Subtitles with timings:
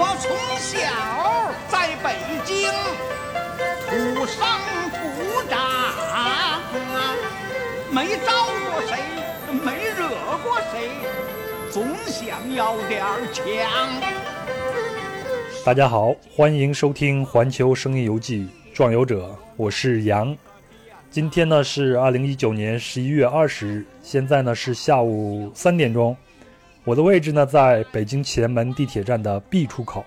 [0.00, 0.30] 我从
[0.60, 0.78] 小
[1.68, 2.06] 在北
[2.44, 2.70] 京
[3.88, 4.36] 土生
[4.92, 4.96] 土
[5.50, 5.58] 长，
[7.90, 8.28] 没招
[8.70, 8.90] 过谁，
[9.64, 9.66] 没
[9.96, 10.00] 惹
[10.44, 10.72] 过谁，
[11.70, 11.76] 总
[12.06, 13.02] 想要点
[13.32, 13.42] 强。
[15.64, 20.36] 大家好，欢迎收听《环球声音游记》壮游者，我是杨。
[21.10, 26.14] 今天呢是二零一九年十一月二十日，现在呢是下午三点钟。
[26.84, 30.04] 我的位置呢在北京前门地铁站的 B 出口。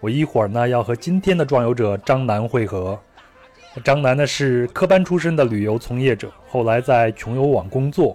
[0.00, 2.98] 我一会儿呢要和今天的壮游者张楠会合。
[3.84, 8.12] 张楠呢是科班出身的旅游从业者，后来在穷游网工作，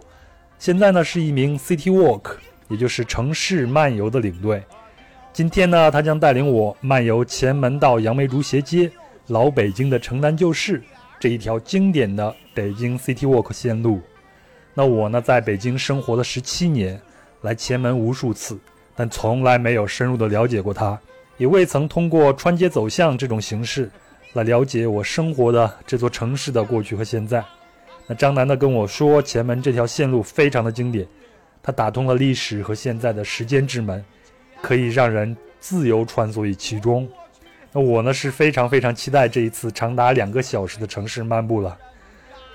[0.57, 2.33] 现在呢是一名 City Walk，
[2.67, 4.61] 也就是城市漫游的领队。
[5.31, 8.91] 今天呢，他将带领我漫游前门到杨梅竹斜街、
[9.27, 10.83] 老北京的城南旧市。
[11.19, 13.99] 这一条经典的北京 City Walk 线路，
[14.73, 16.99] 那我呢在北京生活了十七年，
[17.41, 18.57] 来前门无数次，
[18.95, 20.97] 但从来没有深入的了解过它，
[21.37, 23.91] 也未曾通过穿街走巷这种形式
[24.31, 27.43] 来了解我生活的这座城市的过去和现在。
[28.07, 31.05] 那张楠呢跟我说，前门这条线路非常的经典，
[31.61, 34.03] 它打通了历史和现在的时间之门，
[34.61, 37.05] 可以让人自由穿梭于其中。
[37.71, 41.77] 那我呢是非常非常期待这一次长达两个小时的城市漫步了，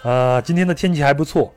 [0.03, 1.53] 呃，今天的天气还不错，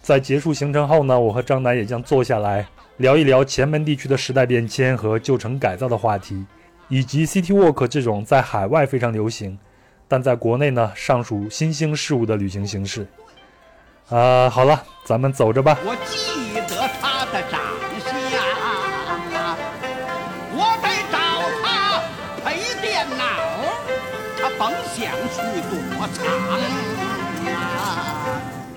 [0.00, 2.66] 在结束行程后呢，我和张楠也将坐下来
[2.98, 6.44] 聊一聊前门地区的时代变迁和旧城改造的话题，
[6.88, 9.58] 以及 City Walk 这种在海外非常流行，
[10.06, 13.06] 但在国内呢尚属新兴事物的旅行形式。
[14.08, 15.78] 啊，好了，咱们走着吧。
[15.84, 17.42] 我记得他的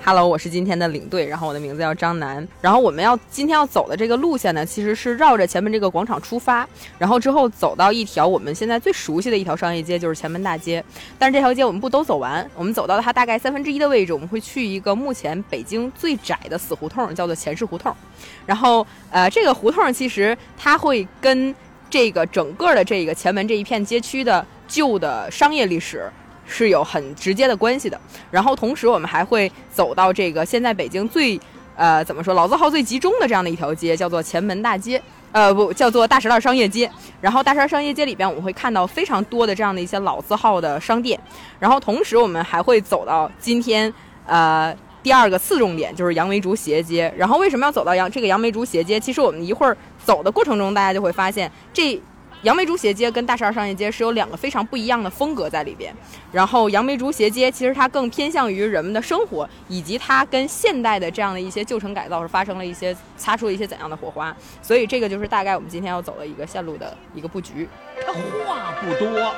[0.04, 2.46] ！Hello，我是今天的领队，然后我的名字叫张楠。
[2.60, 6.68] 然后我们要今天要走的这个路线呢，其实是绕着前门这个广场出发，
[6.98, 10.84] 然后之后走到一条我们现在最熟悉的一条商业街，就是前门大街。
[11.18, 17.96] 但是这条街我们不都走完，我们走到它大概三分之一的位置，我们会去一个目前北京最窄的死胡同，叫做前世胡同。
[18.44, 21.54] 然后呃，这个胡同其实它会跟
[21.88, 24.46] 这个整个的这个前门这一片街区的。
[24.66, 26.10] 旧的商业历史
[26.46, 28.00] 是有很直接的关系的。
[28.30, 31.40] 然后同时，我们还会走到这个现在北京最
[31.76, 35.00] 呃怎么说老字号最集中的这样的一条街，叫做前门大街，
[35.32, 36.90] 呃不叫做大石栏商业街。
[37.20, 41.18] 然后大石栏商业街里边，我们会看到非常多的这样的一些老字号的商店。
[41.58, 43.92] 然后同时，我们还会走到今天
[44.26, 47.12] 呃第二个次重点，就是杨梅竹斜街。
[47.16, 49.00] 然后为什么要走到杨这个杨梅竹斜街？
[49.00, 52.00] 其实我们一会儿走的过程中，大家就会发现这。
[52.44, 55.94] 杨梅竹斜街跟大十二商业街是有两个非常不一样的风格在里边，
[56.30, 67.66] 然后杨梅竹斜街其实它更偏向于人们的生活，以及它跟现代的这样的一些旧城改造是发生了一些擦出了一些怎样的火花，所以这个就是大概我们今天要走的一个线路的一个布局。
[68.46, 69.34] 话不多。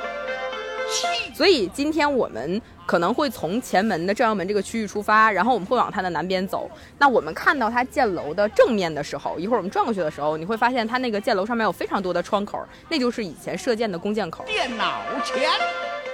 [1.33, 6.69] 所以今天我们可能会从前门的正阳门这个区域出发，然后我们会往它的南边走。
[6.97, 14.43] 那我们看到它建楼的正面的时候，一会儿我们转过去的时候，你会发现它那个建楼上面有非常多的窗口，那就是以前射箭的弓箭口。
[14.47, 15.49] 电脑前，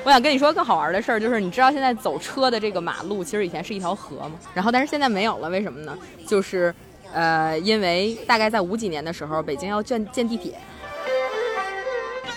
[0.04, 4.32] 我想跟你说更好玩的事儿，就是你知道现在走车的这个马路其实以前是一条河吗？
[4.54, 5.98] 然后但是现在没有了，为什么呢？
[6.28, 6.74] 就是，
[7.14, 10.58] 呃，因为大概在五几年的时候，北京要建建地铁，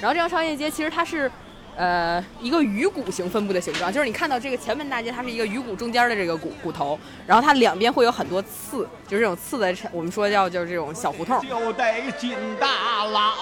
[0.01, 1.29] 然后这条商业街其实它是。
[1.77, 11.39] 呃，一个鱼骨形分布的形状，就是你看到这个前门大街，它是一个鱼骨中间的这个骨骨头，然后它两边会有很多刺，就是这种刺的，我们说叫就是这种小胡同。
[11.47, 13.35] 就得进大牢。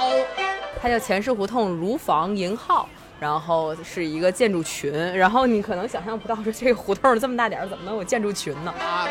[0.82, 2.88] 它叫前市胡同如房营号，
[3.20, 8.74] 然后是一个建筑群，然后你可能想象不到，说这个胡同这么大点儿，怎么能有建筑群呢？
[8.80, 9.06] 啊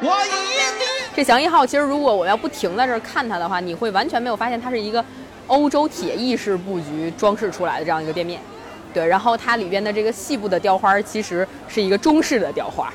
[0.00, 0.88] 我一定。
[1.14, 5.04] 这祥一号，其实如果我要不停在这儿看它的话，你会完全没有发现它是一个。
[5.46, 8.40] 欧洲铁艺式布局装饰出来的这样一个店面，
[8.94, 12.92] 对，然后它里边的这个细部的雕花其实是一个中式的雕花。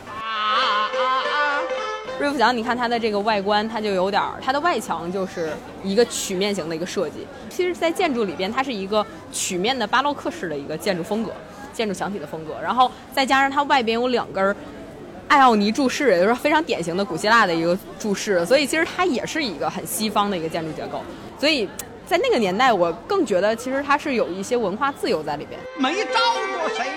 [2.20, 7.28] 瑞福祥，你看它的这个外观，它就有点儿，它的外墙就是一个曲面型的一个设计。
[7.48, 11.32] 其实，在建筑里边，它是一个曲面的巴洛克式的一个建筑风格，
[11.72, 12.56] 建筑墙体的风格。
[12.60, 14.56] 然后再加上它外边有两根
[15.28, 21.04] 艾奥尼柱式，也就是非常典型的古希腊的一个柱式，所以其实它也是一个很西方的一个建筑结构。
[21.40, 21.70] 所以。
[22.08, 25.60] 在那个年代，我更觉得其实它是有一些文化自由在里边。
[25.78, 26.20] 没招
[26.58, 26.88] 过谁。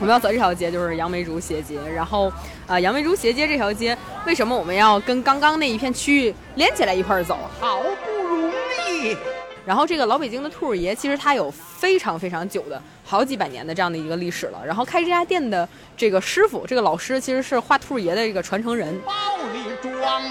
[0.00, 2.30] 我们要走这条街就是杨梅竹斜街，然后
[2.66, 3.96] 啊，杨梅竹斜街这条街
[4.26, 7.38] 为什么我们要跟刚刚那一片区域连起来一块儿走？
[7.60, 8.50] 好不容
[8.90, 9.16] 易。
[9.64, 14.60] 然后这个老北京的兔儿爷，其实它有非常非常久的好几百年的这样的一个历史了。
[14.66, 15.66] 然后开这家店的
[15.96, 18.98] 这个师傅，这个老师其实是画兔儿爷的这个传承人。
[19.06, 19.12] 包
[19.52, 20.22] 里装。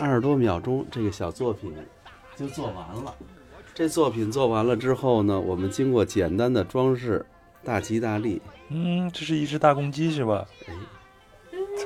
[0.00, 1.74] 二十多秒钟，这个小作品
[2.36, 3.14] 就做完了。
[3.74, 7.24] 这作品做完了之后呢，我们经过简单的装饰，
[7.64, 8.40] 大吉大利。
[8.68, 10.46] 嗯，这是一只大公鸡是吧？
[10.66, 10.74] 哎，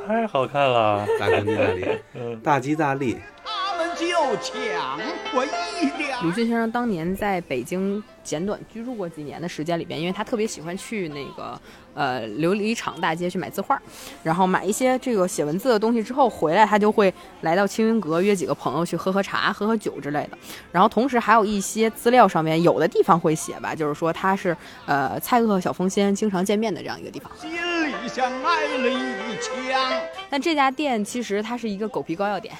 [0.06, 3.16] 太好看了，大公鸡大利， 嗯，大吉大利。
[3.44, 4.06] 他们就
[4.42, 4.98] 抢
[5.34, 6.24] 我一两。
[6.24, 11.58] 鲁迅先生当年在北京简短居住过几年的时间里边，因为他特别喜欢去那个
[11.98, 13.80] 呃琉璃厂大街去买字画，
[14.22, 20.38] 然后买一些这个写文字的东西之后回来，他就会来到青云阁约几个朋友去喝喝茶、喝喝酒之类的。
[20.70, 24.56] 然后同时还有一些资料上面有的地方会写吧，就是说他是
[24.86, 27.28] 呃蔡锷和小凤仙经常见面的这样一个地方。
[27.36, 30.00] 心里像挨了一枪。
[30.30, 32.54] 但这家店其实它是一个狗皮膏药店，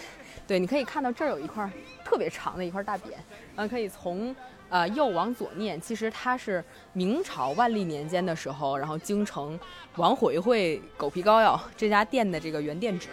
[0.46, 1.70] 对，你可以看到这儿有一块
[2.04, 3.02] 特别长的一块大匾，
[3.56, 4.34] 嗯可以从
[4.68, 9.58] 呃右往左念，其实它是明朝万历年间的时候，然后京城
[9.96, 13.08] 王回回狗皮膏药这家店的这个原店址。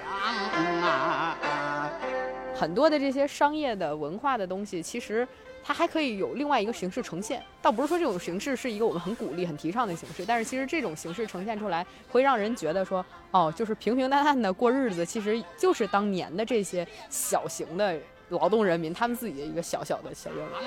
[2.54, 5.28] 很多的这些商业的文化的东西，其实
[5.62, 7.44] 它还可以有另外一个形式呈现。
[7.62, 18.00] 倒不是说这种形式是一个我们很鼓励、很提倡的形式，但是其实这种形式呈现出来，会让人觉得说，哦，就是平平淡淡的过日子，其实就是当年的这些小型的
[18.30, 20.62] 劳动人民他们自己的一个小小的小愿望。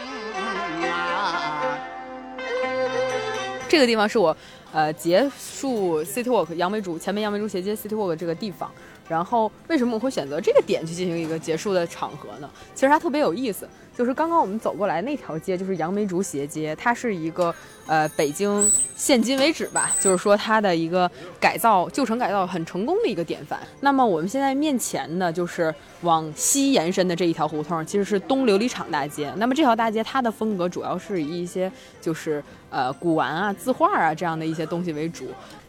[3.68, 4.34] 这个地方是我
[4.72, 8.70] 呃结束 City Walk 杨梅竹前面杨梅竹斜街 City Walk 这个地方。
[9.08, 12.50] 然后为什么我会选择这个点去进行一个结束的场合呢？
[12.74, 17.54] 其实它特别有意思，就是刚刚我们走过来那条街就是杨梅竹斜街，它是一个
[17.86, 21.10] 呃北京现今为止吧，就是说它的一个
[21.40, 23.58] 改造旧城改造很成功的一个典范。
[23.80, 29.32] 那么我们现在面前呢，就是往西延伸的这一条胡同，其实是东琉璃厂大街。
[29.36, 35.26] 那么这条大街它的风格主要是以一些就是呃古玩啊、字画啊这样的一些东西为主。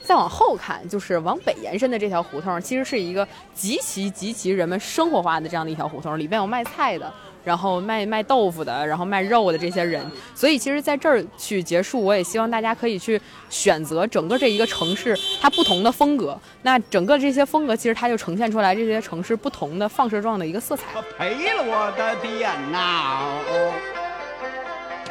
[0.10, 7.14] 再往后看，就是往北延伸的这条胡同，其实是一个极其极其人们生活化的这样的一条胡同，里边有卖菜的，
[7.44, 10.04] 然后卖卖豆腐的，然后卖肉的这些人。
[10.34, 13.22] 所以，其实在这儿去结束，我也希望大家可以去
[13.52, 16.36] 选择整个这一个城市它不同的风格。
[16.64, 20.86] 那整个这些风格，其实它就呈现出来这些城市不同的放射状的一个色彩。
[20.92, 23.36] 他赔了我的电脑，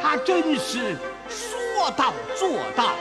[0.03, 0.97] 他真是
[1.29, 2.95] 说到做到。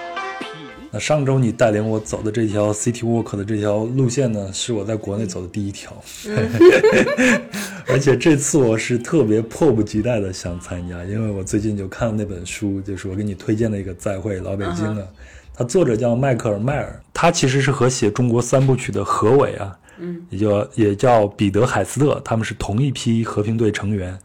[0.87, 5.91] 品那上周你带领我走的这条 City Walk 的这条路线呢，是我在国内走的第一条，
[7.87, 15.05] 而且这次我是特别迫不及待的想参加，因为我最近就看了那本书，就是我给你推荐的一个《再会老北京》啊，
[15.53, 24.17] 它作者叫迈克尔·迈尔，他其实是和写中国三部曲的何伟啊，嗯，也叫也叫彼得·海斯特，他们是同一批和平队成员，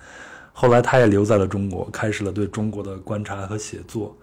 [0.52, 4.16] 后来他也留在了中国，开始了对中国的观察和写作。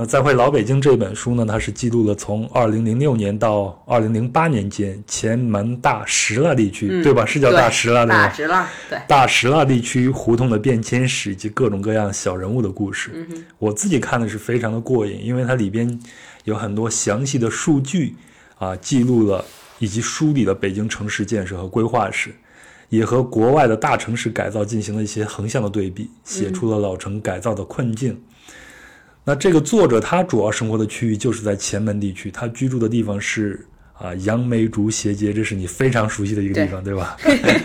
[0.00, 7.26] 那《再会老北京》这本书呢，它是记录了从二零零六年到二零零八年间前门大石蜡地区，对吧？
[7.26, 8.28] 是叫大石蜡对吧？
[8.28, 8.98] 直了，对。
[9.08, 13.26] 大石蜡地区胡同的变迁史以及各种各样小人物的故事。
[13.58, 15.98] 我自己看的是非常的过瘾，因为它里边
[16.44, 18.14] 有很多详细的数据
[18.58, 19.44] 啊，记录了
[19.80, 22.32] 以及梳理了北京城市建设和规划史，
[22.88, 28.16] 也和国外的大城市改造进行了一些横向的对比，写出了老城改造的困境。
[29.28, 37.14] 那这个作者他主要生活的区域就是在前门地区，他居住的地方是啊杨梅竹斜街，这是你非常熟悉的一个地方，对吧？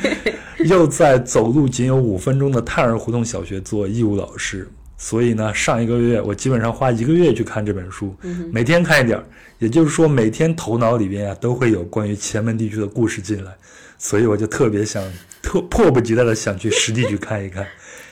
[0.68, 8.14] 又在走路仅有五分钟的泰儿胡同小学做义务老师，所以呢，上一个月我基本上花一个月去看这本书，
[8.52, 9.24] 每天看一点儿，
[9.60, 13.56] 也就是说每天头脑里边啊都会有关于前门地区的故事进来，
[13.98, 15.02] 所以我就特别想
[15.42, 17.66] 特迫不及待的想去实地去看一看，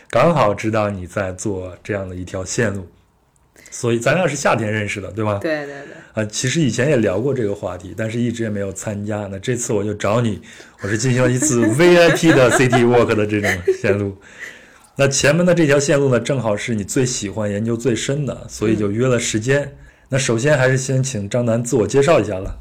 [0.10, 2.88] 刚好知道你在做这样的一条线路。
[3.72, 5.40] 所以咱俩是夏天认识的，对吧？
[5.42, 5.96] 对对对。
[6.13, 9.28] 啊，其实以前也聊过这个话题，但是一直也没有参加。
[9.32, 10.42] 那这次我就找你，
[10.84, 13.50] 我是进行了一次 VIP 的 City Walk 的这种
[13.82, 14.18] 线路。
[14.98, 19.74] 那前面的这条线路呢，正好是你最喜欢、研究最深的，所以就约了时间。
[20.10, 22.60] 那首先还是先请张楠自我介绍一下了。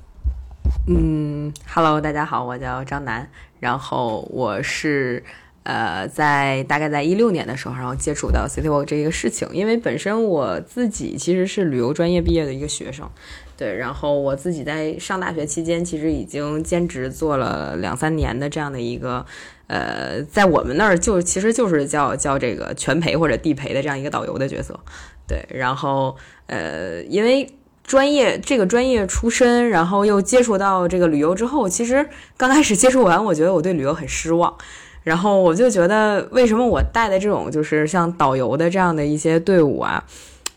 [0.87, 5.21] 嗯，Hello，大家好，我叫张楠，然后我是
[5.62, 13.09] 呃，在大概在一六年的时候，然后接触到 City Walk 这一个事情，因为本身我自己其实是旅游专业毕业的一个学生，
[13.57, 19.25] 对，然后我自己在上大学期间，其实已经兼职做了两三年的这样的一个。
[19.73, 24.81] 呃，在我们那儿就其实就是叫叫这个全陪或者地陪的这样一个导游的角色，
[25.29, 27.49] 对，然后呃，因为
[27.85, 34.59] 专业这个专业出身，然后又接触到这个旅游之后，其实刚开始接触完，我觉得我对旅游很失望，
[35.02, 40.04] 然后我就觉得为什么我带的这种就是像导游的这样的一些队伍啊，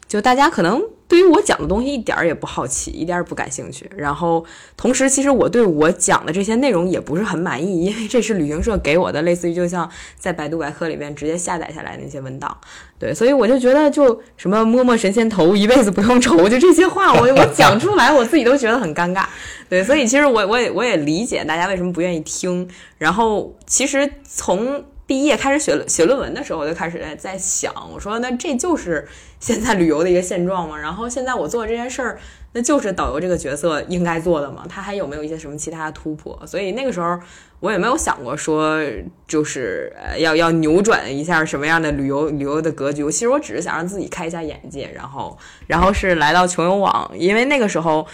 [0.08, 0.82] 就大家可能。
[1.14, 3.88] 对于我讲的东西一点儿也不好奇，一点儿也不感兴趣。
[3.96, 4.44] 然后
[4.76, 12.58] 同时，其实我对我讲的这些内容也不是很满意，因为这是旅行社给我的，类似于就像在百度百科里面直接下载下来那些文档。
[12.98, 19.24] 对，所以我就觉得，就什么摸摸神仙头，一辈子不用愁，就这些话，我我讲出来，我自己都觉得很尴尬。
[19.70, 22.68] 对，所以其实我我也我也理解大家为什么不愿意听。
[22.98, 29.08] 然后其实从毕业开始写写论文的时候，我就开始在在想，我说那这就是
[29.40, 30.78] 现在旅游的一个现状嘛？
[30.78, 32.18] 然后现在我做这件事儿，
[32.54, 34.66] 那就是导游这个角色应该做的嘛？
[34.70, 36.42] 他还有没有一些什么其他的突破？
[36.48, 37.20] 所以那个时候
[37.60, 38.82] 我也没有想过说，
[39.28, 43.04] 就是要要扭转一下什么样的旅游旅游的格局。
[43.12, 48.08] 其实我只是想让自己开一下眼界，然后然后是来到穷游网，因为那个时候。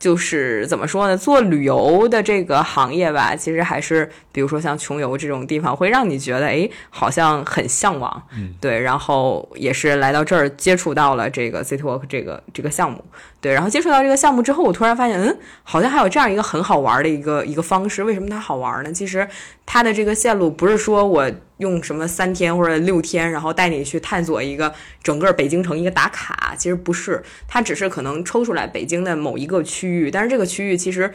[0.00, 1.16] 就是怎么说呢？
[1.16, 8.22] 做旅游的这个行业吧，其实还是比如说像穷游这种地方，会让你觉得哎，好像很向往。
[8.34, 8.80] 嗯，对。
[8.80, 13.04] 然后也是来到这儿接触到了这个 City Walk 这个这个项目。
[13.40, 18.04] 对，然后接触到这个项目之后，我突然发现，嗯，好像还有这样一个很好玩的一个一个方式。
[18.04, 18.92] 为什么它好玩呢？
[18.92, 19.26] 其实
[19.64, 24.70] 它的这个线路不是说我用什么三天或者六天，然后带你去探索一个
[25.02, 31.10] 整个北京城一个打卡，其实不是，它只是可能抽出来北京的某一个区域，但是这个区域其实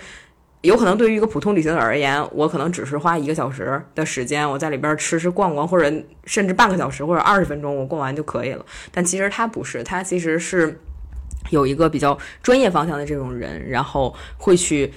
[0.62, 8.66] 有可能对于一个普通旅行者而言，我可能只是花一个小时的时间，我在里边吃吃逛逛，或者甚至半个小时或者二十分钟我逛完就可以了。
[8.92, 10.82] 但其实它不是，它其实是。
[11.50, 14.94] 有一个比较专业方向的这种人，然后会去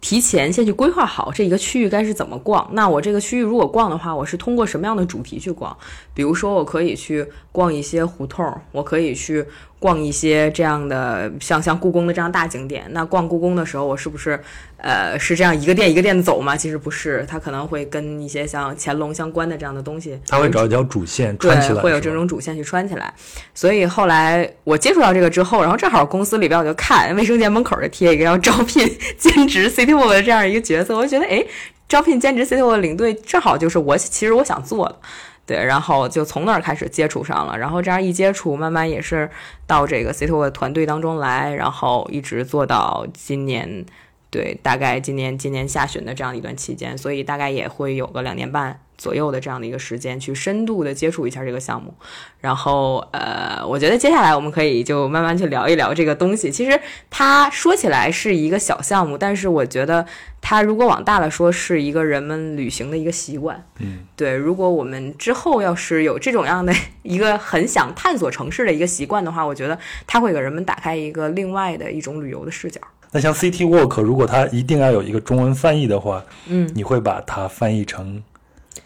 [0.00, 2.68] 提前先去规划好这一个区域该是怎么逛。
[2.72, 5.76] 那我这个区域如果逛的话，我是通过什么样的主题去逛？
[6.14, 9.44] 比如说，我可以去逛一些胡同，我可以去。
[9.80, 14.40] 逛一些这样的像像故宫的这样大景点，那逛故宫的时候，我是不是
[14.78, 16.56] 呃是这样一个店一个店的走吗？
[16.56, 23.12] 其实不是，他可能会跟一些像乾隆相关的这样的东西，他会找一条主线穿起来，会有这种主线去穿起来。
[23.52, 31.44] 所以后来我接触到这个之后，然后正好公司里边我就看卫生间门口就贴一个要招聘兼职 Walk 的这样一个角色，我就觉得哎，
[31.86, 34.96] 招聘兼职 City Walk 领队正好就是我其实我想做的。
[35.46, 39.30] 对，然后就从那儿开始接触上了，然后这样一接触，慢慢也是
[39.66, 43.84] 到这个 c i t o 的团队当中来，然后一直做到今年，
[44.34, 48.80] 对，大概今年今年下旬的这样一段期间，所以大概也会有个两年半。
[48.96, 51.92] 左右的这样的一个时间，去深度的接触一下这个项目，
[52.40, 56.48] 然后呃，我觉得接下来我们可以就慢慢去聊一聊这个东西。
[56.50, 60.06] 其实它说起来是一个小项目，但是我觉得
[60.40, 63.66] 它如果往大了说，是一个人们旅行的一个习惯。
[63.80, 64.34] 嗯，对。
[64.36, 66.72] 如果我们之后要是有这种样的
[67.02, 69.76] 一个很想探索城市的一个习惯的话，我觉得
[70.06, 72.80] 它会给人们打开一个另外的一种旅游的视角。
[73.14, 78.20] 那像 City Walk，如果它一定要有一个中文翻译的话，嗯，你会把它翻译成？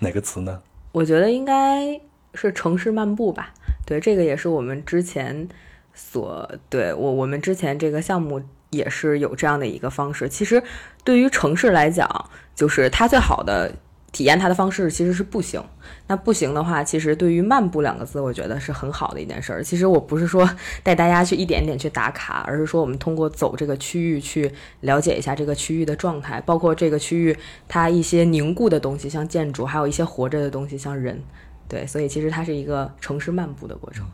[0.00, 0.61] 哪个词呢？
[0.92, 1.99] 我觉得应该
[2.35, 3.54] 是城市漫步吧。
[3.87, 5.49] 对，这个也是我们之前
[5.94, 10.28] 所对我我们之前这个项目也是有这样的一个方式。
[10.28, 10.62] 其实
[11.02, 12.06] 对于城市来讲，
[12.54, 13.73] 就是它最好的。
[14.11, 15.62] 体验它的方式其实是步行，
[16.07, 19.62] 那步行的话，其实对于漫步两个字，我觉得是很好的一件事儿。
[19.62, 20.49] 其实我不是说
[20.83, 24.50] 带大家去一点点去打卡，而是说我们通过走这个区域去
[24.81, 27.37] 了解一下这个区域的状态，包括这个区域
[27.69, 31.23] 它一些凝固的东西，像建筑，还有一些活着的东西，像人。
[31.69, 34.07] 对，所以其实它是一个城市漫步的过程。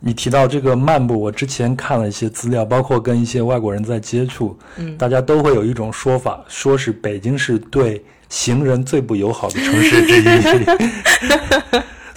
[0.00, 8.04] 你提到这个漫步，我之前看了一些资料，包括跟一些外国人在接触，嗯，大家都会有一种说法，说是北京是对。
[8.32, 10.24] 行人最不友好的城市之一，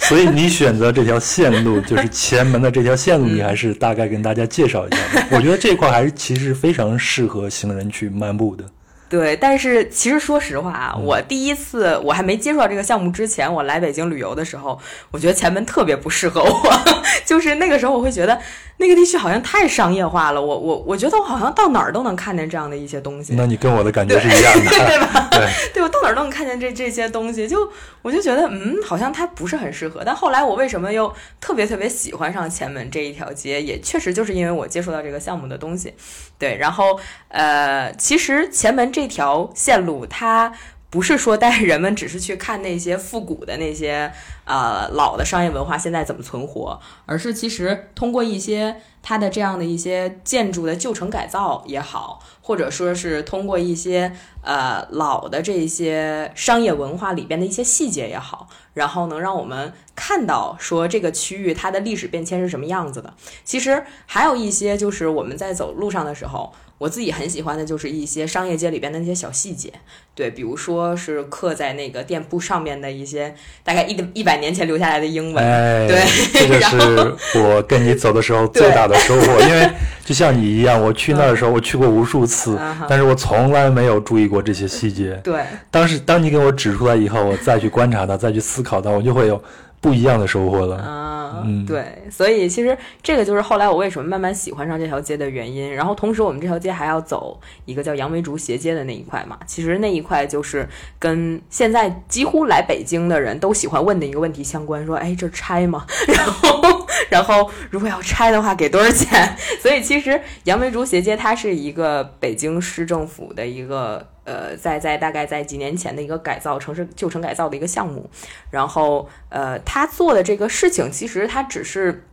[0.00, 5.26] 所以你选择这条线路，就是前门的这条线路，你还是大概跟大家介绍一下吧。
[5.30, 8.64] 我觉得这块还是其实非常适合行人去漫步的。
[9.08, 14.78] 对，但是其实说实话啊，我第一次我还没接触到这个项目之前，我来北京旅游的时候，
[15.10, 16.72] 我觉得前门特别不适合我，
[17.24, 18.38] 就是那个时候我会觉得
[18.78, 23.34] 那个地区好像太商业化了，我我我觉得我好像到哪儿都能看见这样的一些东西。
[23.36, 25.28] 那你跟我的感觉是一样的， 对吧？
[25.32, 27.70] 对，对我到哪儿都能看见这这些东西，就
[28.02, 30.02] 我就觉得嗯，好像它不是很适合。
[30.04, 35.94] 但后来我为什么又特别特别喜欢上前门这一条街，也确实就是因为我接触到这个项目的东西。
[36.38, 36.98] 对，然后
[37.28, 40.52] 呃，其实前门这条线路，它
[40.88, 44.10] 不是说带人们只是去看那些复古的那些
[44.44, 54.12] 呃老的商业文化现在怎么存活，而是其实通过一些它的这样的一些建筑的旧城改造也好，或者说是通过一些
[54.42, 63.12] 呃老的这些商业文化里边的一些细节也好，然后能让我们看到说这个区域它的历史变迁是什么样子的。
[63.44, 66.52] 其实还有一些就是我们在走路上的时候。
[66.78, 69.72] 我自己很喜欢的就是一些商业街里边的那些小细节，
[70.14, 73.34] 对，比如说是刻在那个店铺上面的一些
[73.64, 75.42] 大概一一百年前留下来的英文，
[75.88, 76.60] 对，这个
[77.18, 79.70] 是我跟你走的时候最大的收获，因为
[80.06, 82.56] 就像你一样，我去那儿的时候，我去过无数次，
[82.88, 85.20] 但是我从来没有注意过这些细节。
[85.24, 89.42] 对，当时当你给我指出来以后，我再去观察它，再去思考它，我就会有
[89.86, 90.82] 不一样的收获了。
[90.84, 95.72] 嗯，嗯对，所以其实这个就是后来我为什么慢慢喜欢上这条街的原因。
[95.72, 105.86] 然后同时我们这条街还要走一个叫杨梅竹斜街的那一块嘛，其实那一块就是跟现在几乎来北京的人都喜欢问的一个问题相关，说，哎，这拆吗？
[106.08, 109.36] 然后，然后如果要拆的话，给多少钱？
[109.62, 114.04] 所以其实杨梅竹斜街它是一个北京市政府的一个。
[114.26, 118.10] 呃，在在大概在几年前的一个改造城市旧城改造的一个项目，
[118.50, 122.04] 然后呃，他做的这个事情，其实他只是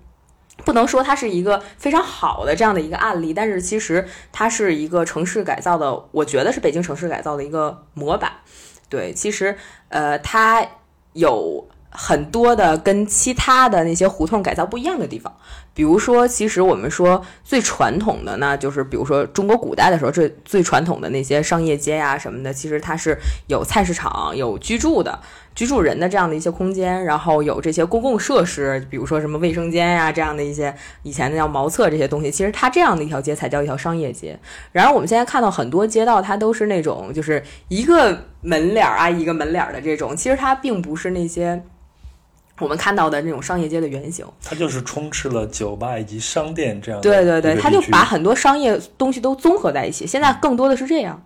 [0.64, 8.32] 不能说它是一个非常好的这样的一个案例，但是其实它是一个城市改造的，我觉得是北京城市改造的一个模板。
[8.88, 9.58] 对，其实
[9.90, 10.64] 呃，它
[11.14, 15.36] 有很多的跟其他的那些胡同改造不一样的地方。
[15.74, 25.20] 比如说，其实我们说最传统的呢，就是比如说中国古代的时候，最最传统的那些商业街呀、什么的，其实它是有菜市场、有居住的。
[25.56, 34.36] 居住人的这样的一些空间，然后有这些公共设施，比如说什么卫生间呀、这样的一些以前的叫茅厕这些东西，其实它这样的一条街才叫一条商业街。
[34.72, 41.64] 然而我们现在看到很多街道，它都是那种就是一个门脸儿啊一个门脸儿的这种，其实它并不是那些
[42.60, 44.26] 我们看到的那种商业街的原型。
[44.44, 50.06] 它就是充斥了酒吧以及商店这样的对对对，它就把很多商业东西都综合在一起。
[50.06, 51.24] 现在更多的是这样。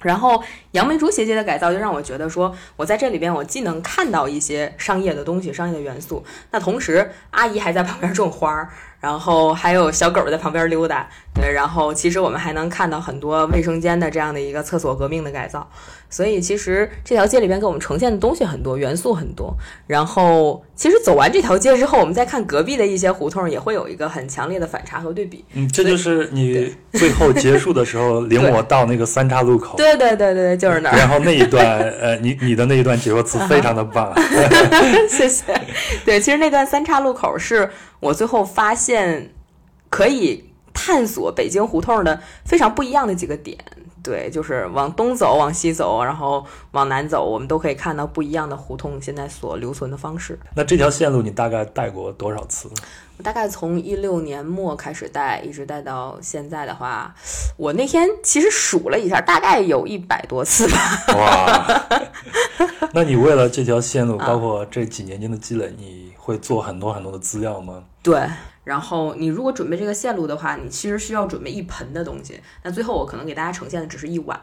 [0.00, 15.68] 然后杨梅竹斜街的改造就让我觉得说，我在这里边我既能看到一些商业的东西、商业的元素，那同时阿姨还在旁边种花儿，然后还有小狗在旁边溜达，对，然后其实我们还能看到很多卫生间的这样的一个厕所革命的改造。
[16.10, 19.54] 所以其实这条街里边给我们呈现的东西很多，元素很多。
[19.86, 25.44] 然后其实走完这条街之后，我们再看隔壁的一些胡同，也会有一个很强烈的反差和对比。
[25.52, 30.96] 嗯，这就是你最后结束的时候领我到那个三岔路口，对对对对，就是那儿。
[30.96, 34.10] 然后那一段，呃，你你的那一段解说词非常的棒，
[35.10, 35.44] 谢谢。
[36.06, 37.68] 对，其实那段三岔路口是
[38.00, 39.32] 我最后发现
[39.88, 43.58] 可以探索北京胡同的非常不一样的几个点。
[44.00, 50.38] 对，就是往东走，往西走，然后往南走，我们都可以看到不一样的胡同现在所留存的方式。
[50.54, 52.70] 那这条线路你大概带过多少次？
[53.18, 57.12] 我大概从一六年末开始带，一直带到现在的话，
[57.58, 60.78] 我那天其实数了一下，大概有一百多次吧。
[61.14, 61.88] 哇，
[62.94, 67.82] 那你为了这条线路，包括这几年间的积累，你会做很多很多的资料吗？
[68.02, 68.22] 对，
[68.62, 72.38] 然后你如果准备这个线路的话，你其实需要准备一盆的东西。
[72.62, 74.38] 那最后我可能给大家呈现的只是一碗。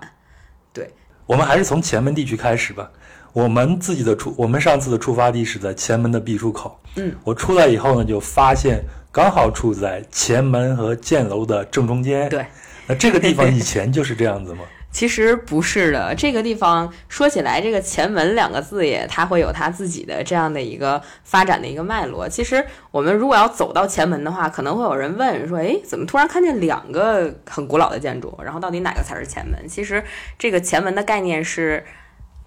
[0.74, 0.92] 对
[1.28, 2.90] 我们还是从前门地区开始吧。
[3.34, 6.80] 我们自己的出，我们上次的出发地是在前门的 B 出口。
[6.96, 12.28] 嗯，我出来以后呢，就发现刚好处在前门和箭楼的正中间。
[12.30, 12.48] 对，
[12.88, 14.64] 那这个地方 以前就是这样子吗？
[14.96, 22.30] 其实不是的，这个地方说起来，这个前门两个字也，它会有它自己的这样的一个发展的一个脉络。
[22.30, 28.40] 其实我们如果要走到前门的话，可能会有人问说，诶，怎么突然看见两个很古老的建筑？
[28.42, 29.68] 然后到底哪个才是前门？
[29.68, 30.02] 其实
[30.40, 31.84] 这个前门的概念是。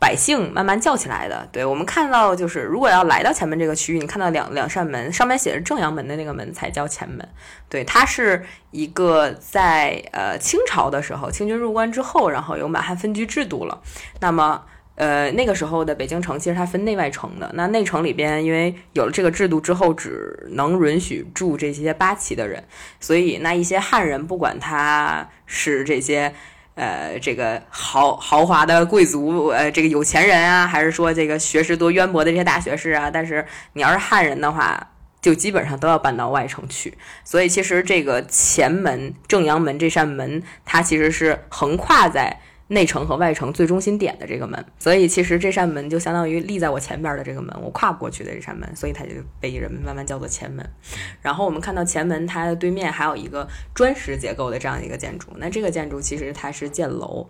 [0.01, 7.29] 百姓慢慢叫起来的，对我们看到就是，如果要来到前门这个区域，你看到两两扇门，上面写着正阳门的那个门才叫前门，
[7.69, 13.83] 对，它是一个在呃清朝的时候，清军入关之后，然后有满汉分居制度了。
[14.21, 14.63] 那么
[14.95, 22.63] 呃那个时候的北京城其实它分内外城的，那内城里边因为有了这个制度之后，只能允许住这些八旗的人，
[23.01, 26.33] 所以那一些汉人，不管他是这些。
[26.79, 33.11] 呃，这个豪豪华的贵族，呃，这个有钱人啊，还是说这个学识多渊博的这些大学士啊？
[33.11, 36.97] 但是你要是汉人的话，就基本上都要搬到外城去。
[37.25, 42.39] 所以其实这个前门正阳门这扇门，它其实是横跨在
[42.69, 44.65] 内城和外城最中心点的这个门。
[44.79, 50.65] 所以其实这扇门就相当于立在我前边的这个门，我跨不过去的这扇门，所以它就被人们慢慢叫做前门。
[51.21, 55.29] 然后我们看到前门，它的对面还有一个砖石结构的这样一个建筑。
[55.37, 57.29] 那这个建筑其实它是箭楼，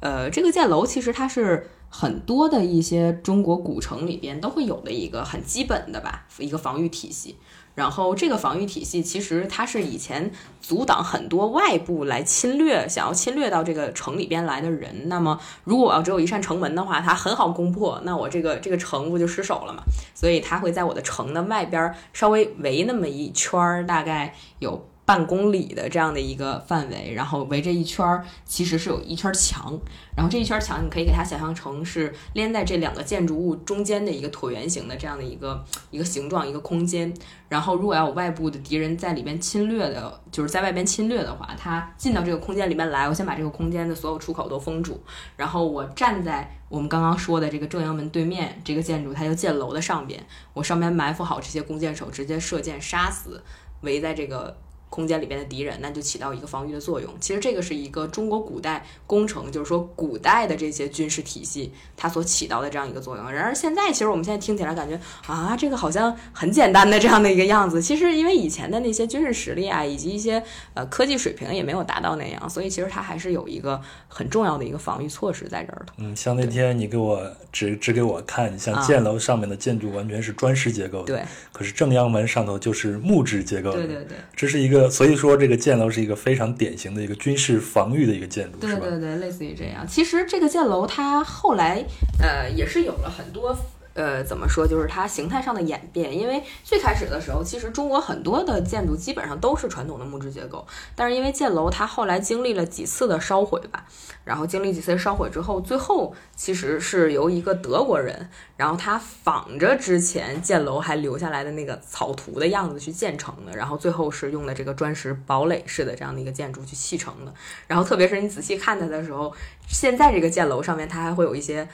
[0.00, 7.36] 呃，这个箭楼其实它是很多的一些中国古城里边都会有的一个很基本的吧，一个防御体系。
[7.74, 10.30] 然后这个防御体系其实它是以前
[10.60, 15.08] 阻挡很多外部来侵略，想要侵略到这个城里边来的人。
[15.08, 19.82] 那么如果我要只有一扇城门的话，它很好攻破，那我这个这个城不就失守了嘛？
[20.14, 24.86] 所以它会在我的城的外边稍微围那么一圈儿，大概有。
[25.10, 29.76] 半公里的这样的一个范围，然后围着一圈儿，其实是有一圈墙，
[30.16, 37.12] 然后这一圈墙你可以给它想象成是连在这两个建筑物中间的一个椭圆形的这样的一个一个形状一个空间。
[37.48, 45.02] 然后如果要有外部的敌人在里边侵略的，就是在外边侵略的话，他进到这个空间里面来，我先把这个空间的所有出口都封住，
[45.36, 53.42] 然后我站在我们刚刚说的这个正阳门对面这个建筑，它叫箭楼的上边，我上面埋伏好这些弓箭手，直接射箭杀死
[53.80, 54.56] 围在这个。
[54.90, 57.10] 空间里边的敌人，那就起到一个防御的作用。
[57.20, 63.30] 其实这个是一个中国古代工程，就是说古代的这些军事体系它所起到的这样一个作用。
[63.30, 67.80] 然而现在，其实我们现在听起来感觉啊，这个好像很简单的这样的一个样子。
[67.80, 70.42] 其实因为以前的那些军事实力啊，以及一些
[70.74, 75.92] 呃科技水平也没有达到那样，所以其实它还是有一个很重要的一个防御措施在这儿的。
[75.98, 81.22] 嗯，像那天你给我指指给我看，像箭楼上面的建筑完全是砖石结构的，对。
[81.52, 84.16] 可是正阳门上头就是木质结构的，对对对。
[84.34, 84.90] 这是一个。
[84.90, 89.86] 所以说，这个箭楼是一个非常典型的一个军事防御的一个建筑，对对对，类似于这样。
[89.86, 91.84] 其实这个箭楼它后来
[92.18, 93.56] 呃也是有了很多
[94.00, 96.18] 呃怎么说，就是它形态上的演变。
[96.18, 103.84] 因为最开始的时候，其实中国很多的建筑基本上都是传统的木质结构，但是因为建楼它后来经历了几次的烧毁吧。
[104.22, 117.34] 然后经历几次烧毁之后，最后其实是由一个德国人，然后他仿着之前建楼还留下来的那个草图的样子去建成的，然后最后是用的这个砖石堡垒式的这样的一个建筑去砌成的。
[117.66, 119.32] 然后特别是你仔细看它的时候，
[119.66, 121.66] 现在这个建楼上面它还会有一些。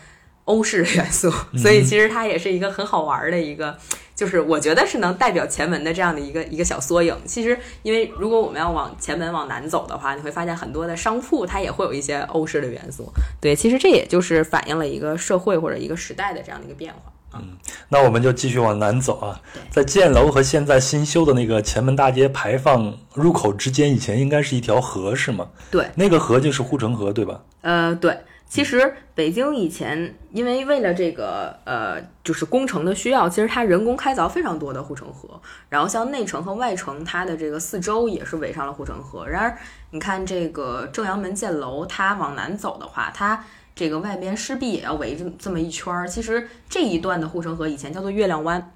[0.47, 3.77] 欧式的元素，所以其实它也是一个很好玩的一个，
[4.15, 7.15] 就是我觉得是能代表前门的这样的一个一个小缩影。
[7.25, 13.13] 其实，因为如果我们要往前门往南走的话，你会发现很多的商铺它也会有一些欧式的元素。
[13.41, 17.13] 对，其实这也就是反映了一个社会或者一个时代的这样的一个变化。
[17.35, 25.49] 嗯，那我们就继续往南走啊，在建楼和现在新修的那个前门大街排放入口之间，以前应该是一条河是吗？
[25.73, 27.43] 对，那个河就是护城河，对吧？
[27.63, 28.17] 呃，对。
[28.49, 35.41] 其实北京以前因为为了这个呃，就是工程的需要，其实它人工开凿非常多的护城河。
[35.69, 39.27] 然后像内城和外城，它的这个四周也是围上了护城河。
[39.27, 39.59] 然而，
[39.91, 46.07] 你看这个正阳门建楼，它往南走的话，它这个外边势必也要围这这么一圈儿。
[46.07, 48.73] 其实这一段的护城河以前叫做月亮湾。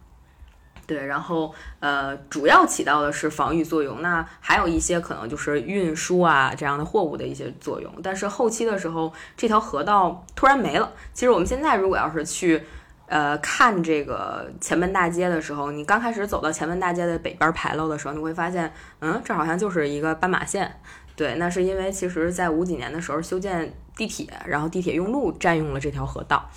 [0.90, 7.94] 对，然后呃，主要起到的是防御作用，那还有一些可能就是运输啊这样的货物的一些作用。
[8.02, 10.92] 但是后期的时候，这条河道突然没了。
[11.12, 12.60] 其实我们现在如果要是去
[13.06, 20.80] 呃看这个前门大街的时候，你刚开始走到前门大街的北边牌楼的时候，你会发现，嗯，这好像就是一个斑马线。
[21.14, 26.50] 对，那是因为其实在五几年的时候修建地铁，然后地铁用路占用了这条河道。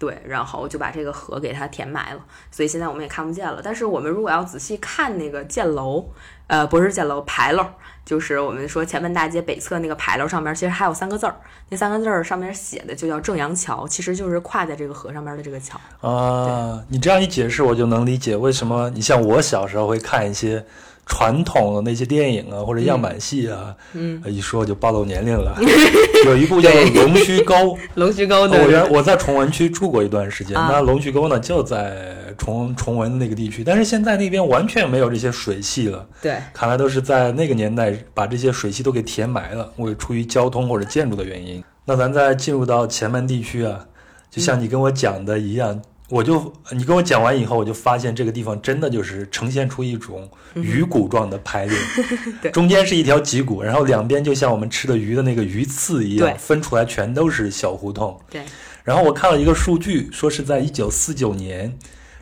[0.00, 3.60] 对，然后就把这个河给它填埋了，所以现在我们也看不见了。
[3.62, 6.08] 但是我们如果要仔细看那个箭楼，
[6.46, 7.62] 呃，不是箭楼牌楼，
[8.02, 11.36] 就是我们说前门大街北侧那个牌楼上面，其实还有三个字儿，
[11.68, 15.78] 那三个字儿上面写的就叫正阳桥，其实就是跨在这个河上面的这个桥。
[16.00, 20.64] 啊，你这样一解释，我就能理解为什么你像我小时候会看一些。
[21.10, 25.58] 传统的那些电影啊，或者样板戏啊，嗯，一说就暴露年龄了。
[26.24, 27.54] 有一部叫《龙须沟》，
[27.96, 28.42] 龙须沟。
[28.42, 36.06] 我原我在崇文区住过一段时间，那龙须沟呢就在崇崇文那个地区，但是现在那边完全没有这些水系了。
[36.22, 41.62] 对，看来都是在那个年代把这些水系都给填埋了，为出于交通或者建筑的原因。
[41.84, 43.84] 那咱再进入到前门地区啊，
[44.30, 45.82] 就像你跟我讲的一样。
[46.10, 51.78] 我就你跟我讲完以后，我就发现这个地方真的就是呈现出一种鱼骨状的排列，
[52.52, 58.20] 中间是一条脊骨，然后两边就像我们吃的鱼的那个鱼刺一样，分出来全都是小胡同。
[58.28, 58.42] 对。
[58.82, 61.72] 然后我看了一个数据，说是在一九四九年，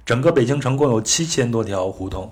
[0.05, 2.31] 整个北京城共有七千多条胡同，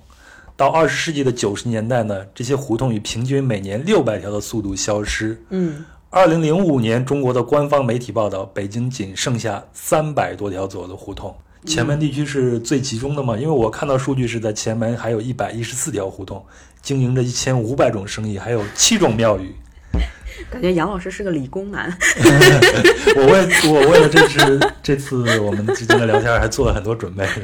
[0.56, 5.42] 到二十世纪的九十年代呢，这些胡同以平均每年六百条的速度消失。
[5.48, 5.84] 嗯。
[6.10, 11.34] 二零零五年，中国的官方媒体报道，北京仅剩下三百多条左右的胡同。
[11.66, 13.36] 前门地区是最集中的嘛？
[13.36, 16.42] 因为我看到数据是在前门还有一百一十四条胡同，
[16.80, 19.54] 经营着一千五百种生意，还有七种庙宇。
[20.50, 21.92] 感觉杨老师是个理工男。
[23.16, 27.26] 我为我为了这次这次我们之间的聊天还做了很多准备。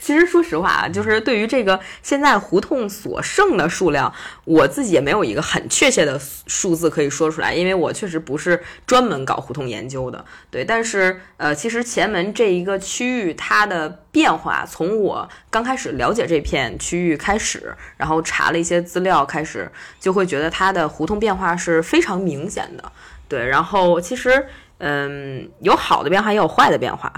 [0.00, 4.12] 其实说实话啊，就是对于这个现在胡同所剩的数量，
[4.44, 10.24] 我自己也没有一个很确切的数字可以说出来，因为我确实不是专门搞胡同研究的。
[10.50, 22.92] 对，但是呃，其实前门这一个区域它的变化，从我刚开始了解这片区域开始，然后查了一些资料开始，就会觉得它的胡同变化是非常明显的。
[23.28, 24.46] 对，然后其实
[24.78, 27.12] 嗯，有好的变化，也有坏的变化。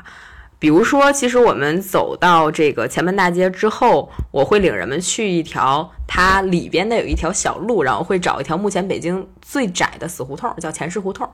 [0.62, 11.28] 比如说，其实我们走到这个前门大街之后，我会领人们去一条它里边的有一条小路，然后会找一条目前北京最窄的死胡同，叫钱氏胡同。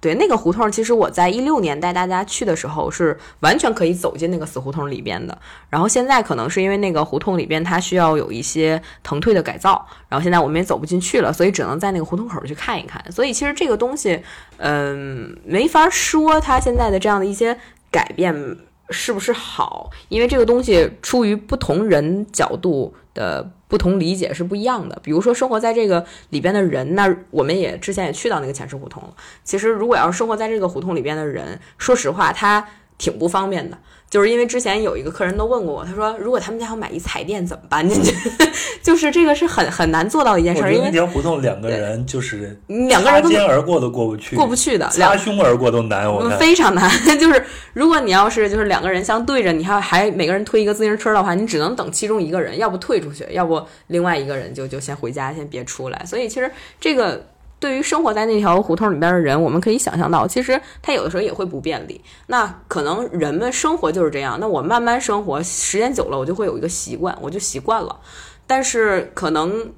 [0.00, 5.38] 对，那个胡同，其实我在一六年带大家去的时候是完全可以走进那个死胡同里边的。
[5.70, 13.02] 然后现在可能是因为那个胡同里边它需要有一些腾退的改造，然后现在我们也走不进去了，所以只能在那个胡同口去看一看。
[13.10, 14.22] 所以其实这个东西，
[14.58, 17.58] 嗯，没法说它现在的这样的一些
[17.90, 18.58] 改变。
[18.90, 19.90] 是不是好？
[20.08, 24.98] 因为这个东西出于不同人角度的不同理解是不一样的。
[25.02, 29.02] 比如说，生活在这个里边的人，那我们也之前也去到那个钱氏胡同。
[29.42, 32.66] 其实，如果要是生活在这个胡同里边的人，说实话，他
[32.98, 33.78] 挺不方便的。
[34.14, 37.84] 就是因为之前有一个客人都问过我，他说如果他们家要买一彩电怎么办？
[38.80, 46.88] 就是这个是很很难做到的一件事，因为一条胡同两个人就是两个人擦肩而过都过不去，过不去的，擦胸而过都难，我非常难。
[47.18, 56.00] 就是如果你要是就是两个人相对着，你还还每个人推一个自行车的话，你只能等其中一个人，要不退出去，要不另外一个人就就先回家，先别出来。
[56.06, 56.48] 所以其实
[56.78, 57.26] 这个。
[57.60, 61.98] 对于生活在那条胡同里边的人，我们可以想象到，其实他有的时候也会不便利。
[62.26, 64.38] 那可能人们生活就是这样。
[64.38, 68.00] 那我慢慢生活，时间久了，我就会有一个习惯，我就习惯了。
[68.46, 69.72] 但是可能，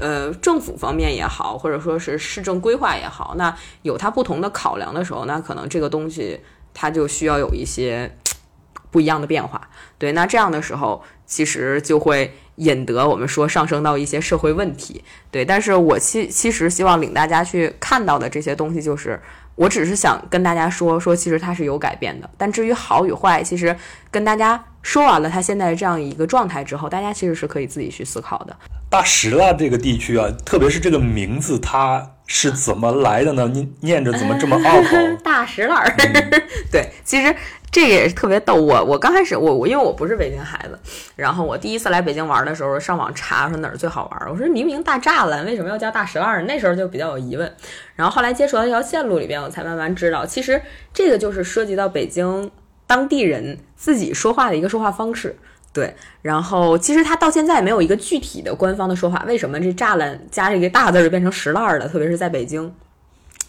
[0.00, 6.40] 呃，政府方面也好，或者说是市政规划也好，那有它不同的考量的时候，那可能这个东西
[6.74, 8.16] 它就需要有一些
[8.90, 9.68] 不一样的变化。
[9.96, 12.34] 对，那这样的时候，其实就会。
[12.56, 19.20] 引得我们说上升到一些社会问题，对，但是我其其实希望领大家去看到的这些东西，就是
[19.54, 22.28] 我只是想跟大家说说，其实它是有改变的。
[22.36, 23.76] 但至于好与坏，其实
[24.10, 28.56] 跟大家说完了它现在这样一个状态之后，大家其实是可以自己去思考的。
[28.88, 33.46] 大石蜡这个地区啊，特别是这个名字，它是怎么来的呢？
[33.48, 34.96] 念 念着怎么这么拗口？
[35.24, 35.86] 大石儿，
[36.70, 37.34] 对，其实。
[37.68, 40.78] 这个也是特别逗，我我刚开始我我因为我不是北京孩子，
[41.14, 46.46] 然后我第一次来北京玩的时候，上网查说哪儿最好玩，我说明明大栅栏为什么要叫大石栏？
[46.46, 47.54] 那时候就比较有疑问，
[47.94, 50.62] 然后后来接触到一条线路里边，我才慢慢知道，其实
[50.94, 52.50] 这个就是涉及到北京
[52.86, 55.36] 当地人自己说话的一个说话方式，
[55.76, 61.86] 对，然后其实他到现在没有一个具体的官方的说法，为什么这栅栏加这个大字就变成石栏了？
[61.86, 62.74] 特别是在北京。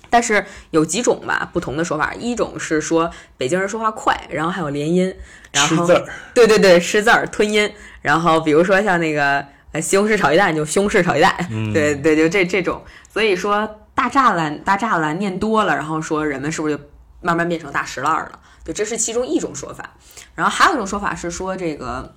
[0.09, 2.13] 但是有几种吧，不同的说法。
[2.15, 5.15] 一种是说北京人说话快，然后还有连音，
[5.53, 5.87] 然后
[6.33, 7.71] 对对对，吃字儿吞音。
[8.01, 11.33] 然后比如说像那个呃西红柿炒鸡蛋就西红柿炒鸡蛋，
[11.73, 12.81] 对对，就这这种。
[13.09, 16.83] 所以说大栅栏大栅栏念多了，然后说人们是不是就
[17.21, 18.39] 慢慢变成大石烂了？
[18.67, 19.91] 对，这是其中一种说法。
[20.35, 22.13] 然后还有一种说法是说这个。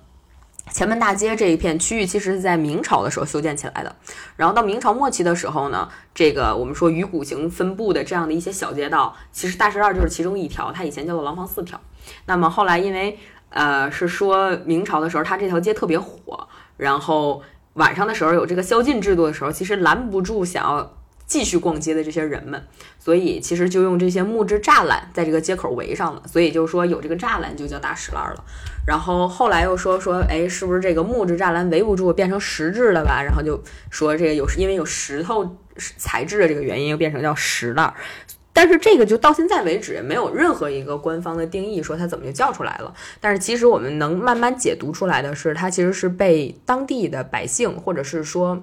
[0.71, 3.93] 前门大街这一片区域其实是在明朝的时候修建起来的，
[4.37, 11.81] 然后到明朝末期的时候呢，这个我们说鱼骨形分布的这样的一些小街道，其实大石栏就是其中一条，它以前叫做廊坊四条。
[12.25, 13.17] 那么后来因为
[13.49, 17.41] 呃是说明朝的时候，它这条街特别火，然后
[17.73, 20.93] 晚上的时候有这个宵禁制度的时候，其实拦不住想要。
[21.31, 22.61] 继续逛街的这些人们，
[22.99, 28.43] 所以其实就用这些木质栅栏在这个街口围上了，所以就是说有这个栅栏就叫大石栏了。
[28.85, 33.23] 然后后来又说说，哎，是不是这个木质栅栏围不住，变成石质了吧？
[33.23, 37.93] 然后就说这个有因为有石头材质的这个原因，又变成叫石栏。
[38.51, 42.93] 但是这个就到现在为止没有任何一个官方的定义说它怎么就叫出来了。
[43.21, 48.61] 但是其实我们能慢慢解读出来的是，它其实是被当地的百姓或者是说。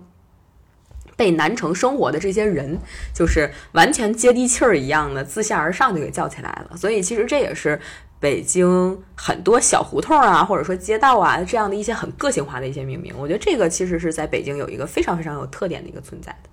[1.18, 2.78] 被南城生活的这些人，
[3.12, 6.76] 就是完全接地气儿一样的，自下而上就给叫起来了。
[6.76, 7.78] 所以其实这也是
[8.20, 13.12] 北京很多小胡同啊，或者说街道啊这样的一些很个性化的一些命名。
[13.18, 16.48] 我觉得这个其实是在北京有一个非常非常有特点的一个存在的。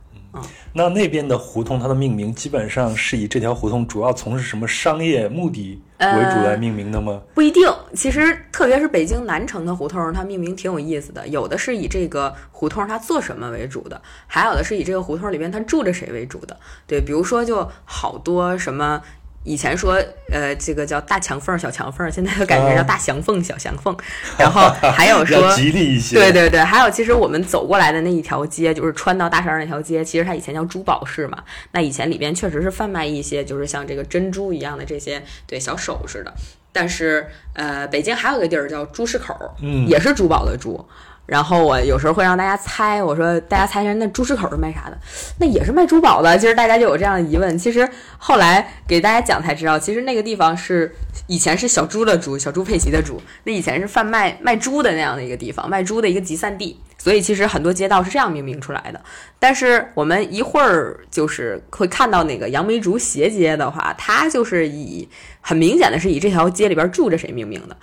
[0.74, 7.22] 那那边的胡同，它的命名基本上是以这条胡同主要从事什么商业目的为主来命名的吗？
[7.34, 11.28] 不一定，其实特别是北京南城的胡同，它命名挺有意思的。
[11.28, 16.58] 有的是以这个胡同它做什么为主的，还有的是以这个胡同里边它住着谁为主的。
[16.86, 19.02] 对，比如说就好多什么。
[19.46, 19.98] 以前说，
[20.30, 23.96] 呃，这个叫大墙缝、小墙缝，现在改名叫大祥缝、小祥缝。
[24.38, 26.16] 然后还有 说，吉利一些。
[26.16, 31.44] 对对对，还有其实我们走过来的那一条街，就是穿到大山那条街，其实它以前叫珠宝市嘛。
[31.72, 36.34] 那以前里边确实是贩卖一些，就是像这个珍珠一样的这些对小首饰的。
[36.72, 40.86] 但是，呃，北京还有个地儿叫珠市口，嗯，也是珠宝的珠。
[41.26, 44.98] 然后我有时候会让大家猜，我说大家猜一下，那朱市口是卖啥的？
[45.40, 46.38] 那也是卖珠宝的。
[46.38, 47.58] 其实大家就有这样的疑问。
[47.58, 50.96] 其实后来给大家讲才知道，其实那个地方是
[51.28, 53.20] 以前是小猪的猪，小猪佩奇的猪。
[53.44, 56.80] 那以前是贩卖卖猪的那样的一个地方，卖猪的一个集散地。
[56.98, 59.00] 所以其实很多街道是这样命名出来的。
[59.38, 65.08] 但是我们一会儿就是会看到那个杨梅竹斜街的话，它就是以
[65.42, 67.76] 很明显的是以这条街里边住着谁命名的。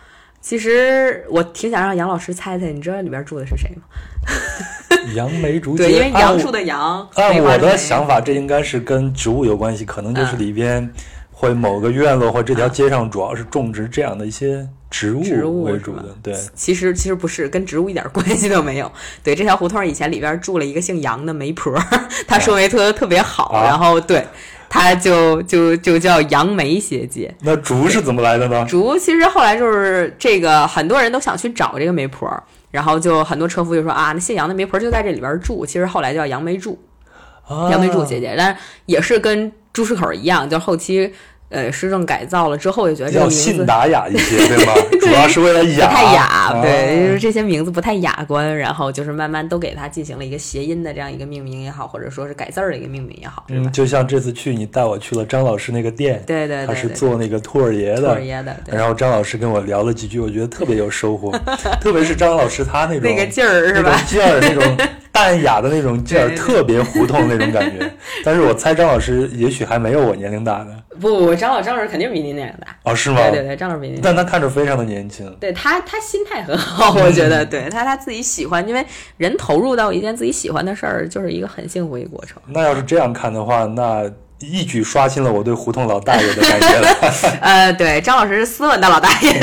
[0.42, 3.82] 其实我挺想让杨老师猜猜，你知道里边住的是谁吗？
[5.14, 7.08] 杨梅竹节，对，因为杨树的杨。
[7.14, 10.92] 按我的想法，这应该是跟植物有关系，可能就是嗯里边
[11.30, 16.14] 会某个院落或这条街上主要是种植这样的一些植物为主的。
[16.22, 18.90] 对，其实其实不是，跟植物一点关系都没有。
[19.22, 21.72] 对，这条胡同以前里边住了一个姓杨的媒婆，
[22.26, 24.26] 她说媒特特别好，啊然后对，
[24.72, 27.32] 她就就就叫杨梅斜街。
[27.42, 28.64] 那竹是怎么来的呢？
[28.66, 32.26] 竹其实后来就是这个，很多人都想去找这个媒婆，
[32.70, 35.66] 然后就很多车夫就说啊，那姓杨的媒婆就在这里边住。
[35.66, 36.82] 其实后来叫杨梅住，
[37.46, 41.12] 啊杨梅柱姐姐，但是也是跟朱市口一样，就后期
[41.50, 44.72] 呃市政改造了之后，就觉得这个要名字信达雅一些，对吗？
[45.12, 61.30] 主要是为了雅，不太雅，啊对，就是这些名字不太雅观，然后就是慢慢都给它进行了一个谐音的这样一个命名也好，或者说是改字儿的一个命名也好，嗯，就像这次去你带我去了张老师那个店，对对对他是做那个兔儿爷的兔，儿爷的，然后张老师跟我聊了几句，我觉得特别有收获，
[61.78, 64.00] 特别是张老师他那种那个劲儿是吧？
[64.06, 64.76] 劲儿，那种
[65.12, 67.90] 淡雅的那种劲儿，特别胡同那种感觉。
[68.24, 70.76] 但是我猜张老师也许还没有我年龄大呢。
[71.00, 73.16] 不不，张老张老师肯定比您年龄大，哦，是吗？
[73.16, 73.98] 对对对，张老师比您。
[74.02, 75.30] 但他看着非常的年轻。
[75.40, 78.84] 对他，他心态很好，我觉得，对他他自己喜欢，因为
[79.16, 82.40] 人投入到一件自己喜欢的事儿，就是一个很幸福一个过程。
[82.48, 84.10] 那要是这样看的话，那
[84.40, 86.88] 一举刷新了我对胡同老大爷的感觉了。
[87.40, 89.40] 呃，对，张老师是斯文的老大爷，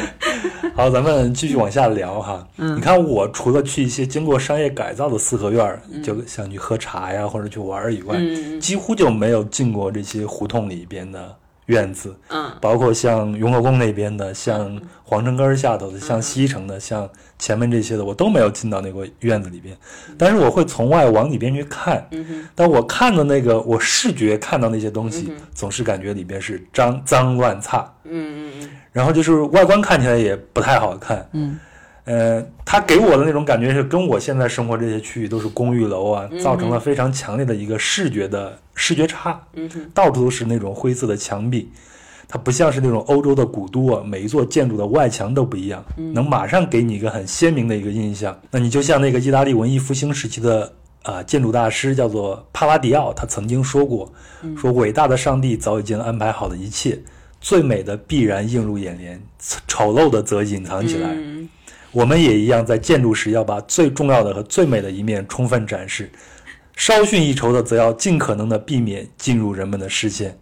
[0.74, 2.46] 好，咱们继续往下聊哈。
[2.56, 11.36] 嗯你看，我除了去一些经过商业改造的四合院儿，就想去喝茶呀或者去玩儿以外，嗯几乎就没有进过这些胡同里边的
[11.72, 12.14] 院子。
[12.28, 12.50] 嗯。
[12.60, 17.08] 包括像雍和宫那边的，像皇城根儿下头的，像西城的，像
[17.38, 19.76] 前面这些的，我都没有进到那个院子里边。
[20.16, 28.70] 但是我会从外往里边去看，嗯哼，但我看的那个，我视觉看到那些东西总是感觉里边是脏脏乱差，嗯嗯嗯。
[28.92, 31.26] 然后就是外观看起来也不太好看。
[31.32, 31.58] 嗯
[32.04, 39.40] 呃，它给我的那种感觉是跟我现在生活这些区域都是公寓楼啊，嗯造成了非常强烈的一个视觉的视觉差。
[39.54, 41.70] 嗯，到处都是那种灰色的墙壁，
[42.26, 48.36] 它不像是那种欧洲的古都啊，每一座建筑的外墙都不一样，能马上给你一个很鲜明的一个印象。
[48.50, 50.72] 那你就像那个意大利文艺复兴时期的
[51.04, 54.12] 啊、建筑大师叫做帕拉迪奥，他曾经说过，
[54.56, 56.96] 说伟大的上帝早已经安排好了一切，
[57.40, 59.20] 最美的必然映入眼帘，
[59.68, 61.10] 丑陋的则隐藏起来。
[61.12, 61.48] 嗯
[61.92, 66.10] 我们也一样，在建筑时要把最重要的和最美的一面充分展示，
[66.74, 70.36] 稍逊一筹的则要尽可能的避免进入人们的视线。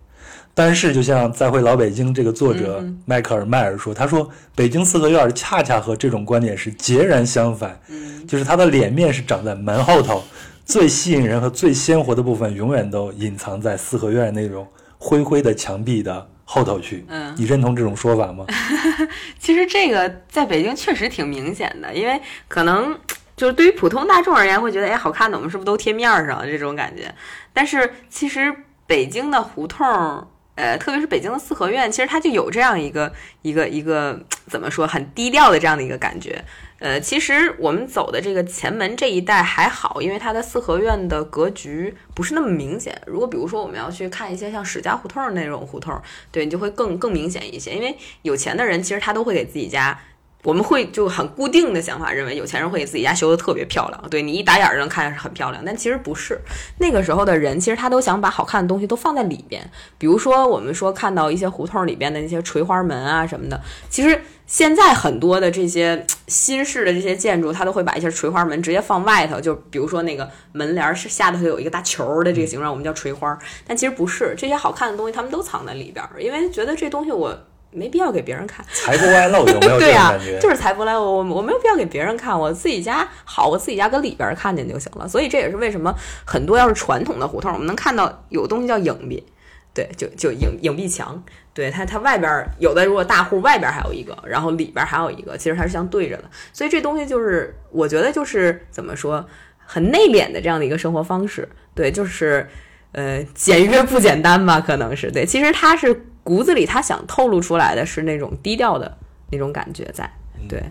[0.52, 2.98] 但是，就像《再会老北京》这个作者嗯。
[3.06, 8.26] 迈克尔·迈尔说，他说北京四合院恰恰和这种观点是截然相反，嗯。
[8.26, 10.22] 就是它的脸面是长在门后头，
[10.64, 14.66] 最吸引人和最鲜活的部分永远都隐藏在四合院那种
[14.98, 17.04] 灰灰的墙壁的后头去。
[17.08, 18.44] 嗯你认同这种说法吗？
[19.38, 22.98] 其实这个在北京确实挺明显的，因为可能
[23.36, 27.14] 就是对于普通大众而言，会觉得哎好看的，我们是不是都贴面儿上这种感觉？
[27.52, 28.52] 但是其实
[28.86, 30.26] 北京的胡同。
[30.56, 33.10] 呃，特别是北京的四合院，其实它就有这样一个
[33.40, 36.44] 一个一个怎么说很低调的这样的一个感觉。
[36.80, 43.00] 呃，其实我们走的这个前门这一带还好，因为它的四合院的格局不是那么明显。
[43.06, 46.00] 如果比如说我们要去看一些像史家胡同那种胡同，
[46.32, 50.00] 对你就会更更明显一些，因为有钱的人其实他都会给自己家。
[50.42, 56.40] 我们会就很固定的想法，认为有钱人会给自己家修的特别漂亮，对你一打眼儿就能看是很漂亮，但其实不是。
[56.78, 59.62] 那个时候的人，其实他都想把好看的东西都放在里边。
[59.98, 73.38] 比如说，我们说看到一些胡同里边的那些垂花门啊什么的，其实现在很多的这些新式的这些建筑，它都会把一些垂花门直接放外头，就比如说那个门帘是下头有一个大球的这个形状，我们叫垂花。
[73.66, 77.38] 但其实不是，这些好看的东西他们都藏在里边，因为觉得这东西我
[77.72, 78.64] 没必要给别人看。
[78.72, 80.38] 财不外露，有没有 这种感觉？
[80.40, 85.06] 就是财不外露，我我没有必要给别人看，我自己家好，我自己家搁里边儿看见就行了。
[85.08, 89.24] 所以这也是为什么很多要是传统的胡同，我们能看到有东西叫影壁，
[89.72, 91.22] 对，就就影影壁墙，
[91.54, 96.24] 对它它外边儿有的如果大户外边儿还有一个，然后里边儿还有一个，其实它是相对着的。
[96.52, 99.24] 所以这东西就是我觉得就是怎么说，
[99.64, 102.48] 很内敛的这样的一个生活方式，对，就是
[102.92, 105.24] 呃简约不简单吧，可能是对。
[105.24, 108.96] 其实它是骨子里他想透露出来的是那种低调的
[109.30, 110.10] 那种感觉在。
[110.48, 110.62] 对，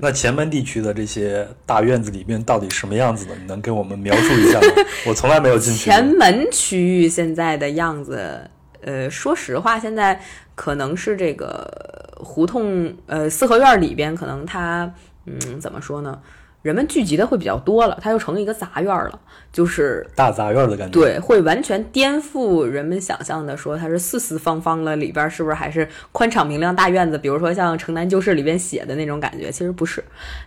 [0.00, 3.36] 那前门地区的这些大院子里面到底什么样子的？
[3.36, 4.66] 你能给我们描述一下吗？
[5.06, 5.84] 我从来没有进去。
[5.84, 8.40] 前门区域现在的样子，
[8.80, 10.18] 呃，说实话，现在
[10.54, 11.70] 可能是这个
[12.16, 14.90] 胡同，呃，四合院里边，可能它，
[15.26, 16.18] 嗯，怎么说呢？
[16.62, 19.20] 人们聚集的会比较多了，它就成了一个杂院了，
[19.52, 21.00] 就是大杂院的感觉。
[21.00, 27.16] 对，会完全颠覆人们想象的，说它是四四方方的，里边是不是还是宽敞明亮大院子？
[27.16, 30.02] 比如说像《城南旧事》里边写的那种感觉，其实不是。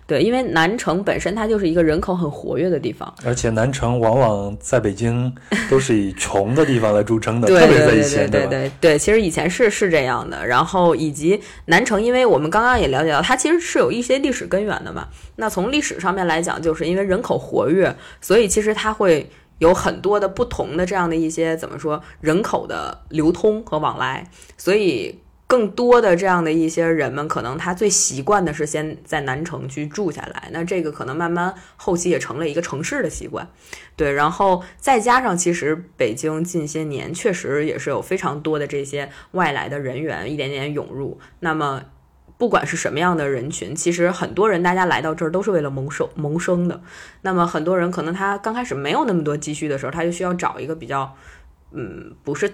[0.06, 5.34] 对，因为南城本身它就是一个人口很活跃的地方， 而且南城往往在北京
[5.70, 10.46] 都是以穷的地方来著称的，特别在以前，对对对对，其实以前是是这样的。
[10.46, 15.08] 然后以及南城，因为我们刚刚也了解到，它其实是有一些历史根源的嘛。
[15.38, 25.20] 那从历史上方面来讲，就是因为人口活跃，所以其实它会有很多的不同的这样的一些怎么说人口的流通和往来，所以。
[25.52, 33.46] 更多的这样的一些人们，可能他最习惯的是先在南城去住下来，那这个可能慢慢后期也成了一个城市的习惯，
[33.98, 41.84] 对，然后再加上其实北京近些年确实也是有非常多的这些外来的人员一点点涌入，那么
[42.42, 46.82] 不管是什么样的人群，其实很多人大家来到这儿都是为了谋生谋生的，
[47.22, 51.16] 那么很多人可能他刚开始没有那么多积蓄的时候，他就需要找一个比较
[51.72, 52.52] 嗯不是。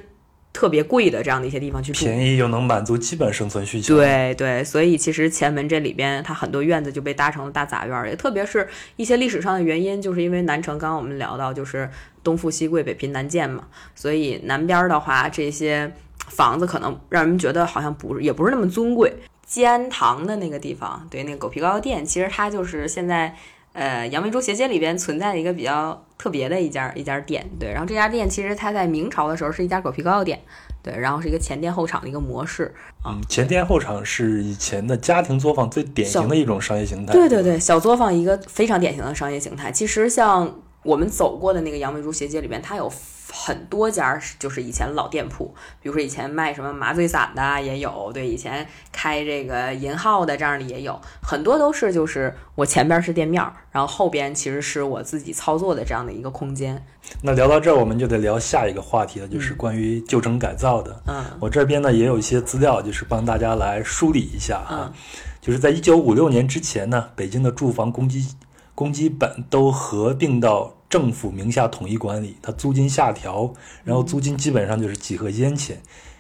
[0.54, 3.96] 特别贵的这样的一些地方去住，便宜又能满足基本生存需求。
[3.96, 11.88] 对对，所以其实前门这里边，它很多院子就被搭成了大杂院儿，也特别是一些历史上的原因，就是因为南城，刚刚我们聊到就是
[12.24, 19.14] 东富西贵，北贫南贱嘛，所以南边儿的话，这些房子可能让人们觉得好像不是，也不是那么尊贵。
[19.48, 23.36] 建安堂的那个地方，对，那个狗皮膏药店，其实它就是现在。
[23.74, 30.42] 呃，杨梅竹斜街里边存在的一个比较特别的一家一家店，对，然后这家店其实它在明朝的时候是一家狗皮膏药店，
[30.82, 32.74] 对，然后是一个前店后厂的一个模式。
[33.06, 37.14] 嗯，前店后厂是以前的家庭作坊最典型的一种商业形态。
[37.14, 39.72] 对对对，小作坊一个非常典型的商业形态。
[39.72, 42.92] 其实像我们走过的那个杨梅竹斜街里边，它有
[43.30, 56.84] 很多家就是以前老店铺，比如说以前卖什么麻醉散的也有，对，以前开这个银号的这样的也有，很多都是就是我前边是店面儿，然后后边其实是我自己操作的这样的一个空间。
[57.22, 61.02] 那聊到这儿，我们就得聊下一个话题了，就是关于旧城改造的。
[61.08, 64.92] 嗯我这边呢也有一些资料，就是帮大家来梳理一下啊。
[64.92, 64.94] 嗯
[65.40, 68.36] 就是在一九五六年之前呢，北京的住房公积
[68.76, 75.78] 公积本都合并到政府名下统一管理，它租金下调，然后租金基本上就是几何烟钱。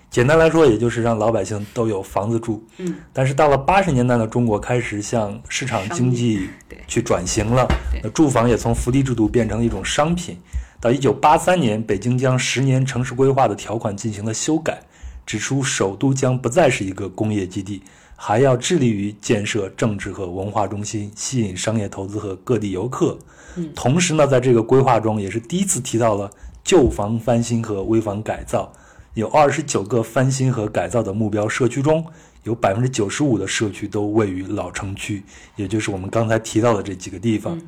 [0.09, 2.65] 简单来说，也就是让老百姓都有房子住。
[2.77, 6.49] 嗯，但是到了八十年代的中国，开始向市场经济
[6.87, 7.67] 去转型了，
[8.01, 10.37] 那住房也从福利制度变成了一种商品。
[10.79, 14.81] 到一九八三年，北京将十年城市规划的条款进行了修改，
[15.25, 17.83] 指出首都将不再是一个工业基地，
[18.19, 23.17] 还要致力于建设政治和文化中心，吸引商业投资和各地游客。
[23.55, 26.29] 嗯同时呢，在这个规划中也是第一次提到了
[26.63, 28.73] 旧房翻新和危房改造。
[29.13, 32.05] 有二十九个翻新和改造的目标社区中，
[32.43, 35.23] 有百分之九十五的社区都位于老城区，
[35.55, 37.59] 也就是我们刚才提到的这几个地方。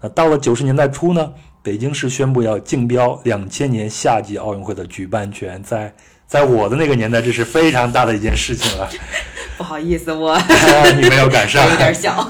[0.00, 5.92] 那到了九十年代初呢，北京市宣布要竞标两千年夏季奥运会的举办权，在
[6.32, 8.88] 在我的那个年代，这是非常大的一件事情了。
[9.58, 10.34] 不好意思，我
[10.96, 12.26] 你没有赶上， 有点小。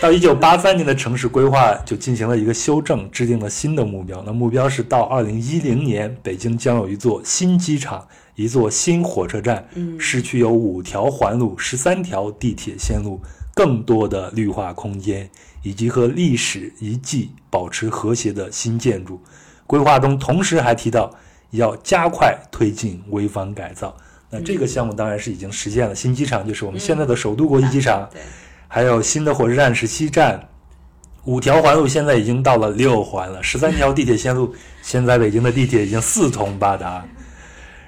[0.00, 4.22] 到一九八三年的城市规划就进行了一个修正，制定了新的目标。
[4.24, 13.20] 那目标是到二零一零年，北京将有一座新机场、一座新火车站，嗯市区有五条环路、十三条地铁线路，
[13.54, 15.28] 更多的绿化空间，
[15.62, 19.20] 以及和历史遗迹保持和谐的新建筑。
[19.66, 21.14] 规划中同时还提到
[21.56, 23.96] 要加快推进危房改造。
[24.30, 28.08] 那这个项目当然是已经实现了，新机场就是我们现在的首都国际机场。
[28.68, 30.48] 还有新的火车站是西站，
[31.24, 34.52] 五条环路现在已经到了六环了，十三条地铁线路，
[34.82, 37.04] 现在北京的地铁已经四通八达。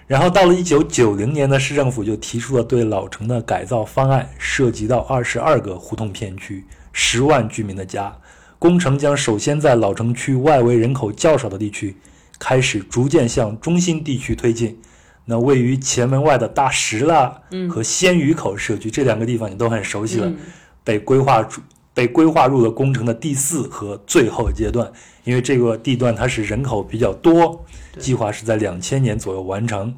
[0.07, 8.17] 然后到了一九九零年呢，市政府就提出了对老城的改造方案，涉及到二十二个胡同片区，十万居民的家。
[8.59, 11.95] 工程将首先在老城区外围人口较少的地区，
[12.39, 14.81] 开始逐渐向中心地区推进。
[15.25, 20.37] 那位于前门外的大石蜡和鲜鱼口社区、这两个地方你都很熟悉了，嗯
[20.83, 21.61] 被规划出
[21.93, 24.91] 被规划入了工程的第四和最后阶段。
[25.25, 27.63] 因为这个地段它是人口比较多，
[27.99, 29.95] 计划是在两千年左右完成。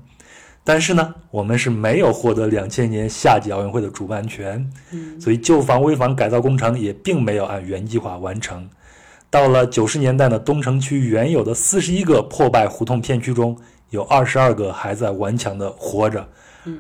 [0.65, 8.69] 但是呢，我们是没有获得两千年夏季奥运会的主办权，嗯所以旧房危房改造工程也并没有按原计划完成。
[9.31, 13.57] 到了九十年代呢，东城区原有的四十一个破败胡同片区中，
[13.91, 16.29] 有二十二个还在顽强的活着，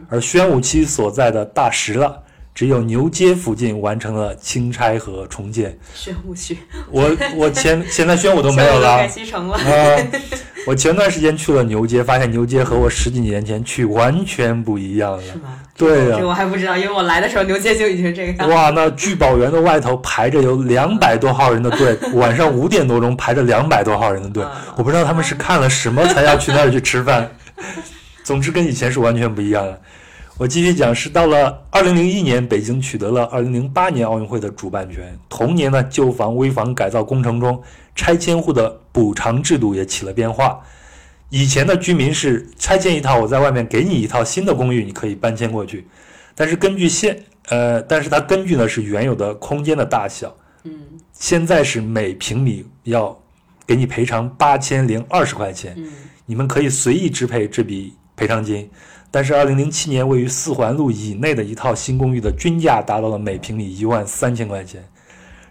[0.08, 2.20] 而宣武区所在的大石了
[2.52, 5.78] 只有牛街附近完成了清拆和重建。
[5.94, 6.58] 宣武区，
[6.90, 9.56] 我我前现在宣武都没有了 改西城了。
[9.56, 10.06] 啊！
[10.66, 15.22] 我前段时间去了牛街，发现牛街和我十几年前去完全不一样了。
[15.22, 15.48] 是吗？
[15.76, 18.54] 对呀、这我还不知道，因为我来的时候牛街就已经这个样子。
[18.54, 27.30] 哇，那聚宝园的外头排着有两百多号人的队， 晚上五点多钟排着两百多号人的队啊，我不知道他们是看了什么才要去那儿去吃饭。
[28.22, 29.78] 总之跟以前是完全不一样了。
[30.40, 35.14] 我继续讲，是到了二零零一年，北京取得了二零零八年奥运会的主办权。
[35.28, 37.62] 同年呢，旧房危房改造工程中，
[37.94, 40.58] 拆迁户的补偿制度也起了变化。
[41.28, 45.86] 以前的居民是拆迁一套，我在外面给你一套新的公寓，你可以搬迁过去。
[46.34, 50.72] 但是根据现呃，但是它根据呢是原有的空间的大小，嗯，
[51.12, 53.14] 现在是每平米要
[53.66, 55.92] 给你赔偿八千零二十块钱，嗯
[56.24, 58.70] 你们可以随意支配这笔赔偿金。
[59.10, 64.84] 但是，二零零七年位于四环路以内的一套新公寓的均价达到了每平米一万三千块钱。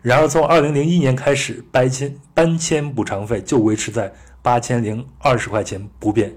[0.01, 4.10] 然而，从二零零一年开始，搬迁搬迁补偿费就维持在
[4.41, 6.34] 八千零二十块钱不变。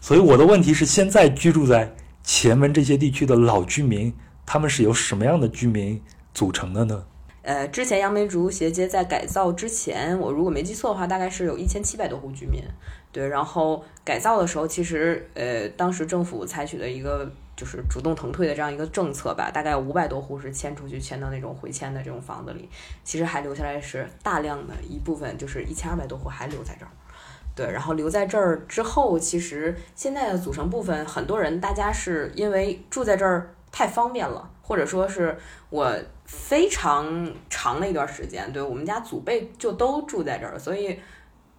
[0.00, 1.94] 所以，我的问题是：现在居住在
[2.24, 4.12] 前门这些地区的老居民，
[4.44, 6.00] 他们是由什么样的居民
[6.34, 7.04] 组成的呢？
[7.48, 12.62] 呃，之前杨梅竹斜街在改造之前，我如果没记错的话，大概是有一千七百多户居民。
[13.10, 17.26] 对，然后改造的时候，其实呃，当时政府采取的一个
[17.56, 22.68] 就是主动腾退的这样一个政策吧，大概有五百多户是迁出去，迁到那种回迁的这种房子里，
[23.02, 26.92] 其实还留下来是大量的一部分，就是一千二百多户还留在这儿。
[27.56, 35.34] 对，然后留在这儿之后，其实现在的组成部分，很多人大家是因为住在这儿太方便了，或者说是
[35.70, 35.90] 我
[36.26, 40.98] 非常长的一段时间，对我们家祖辈就都住在这儿，所以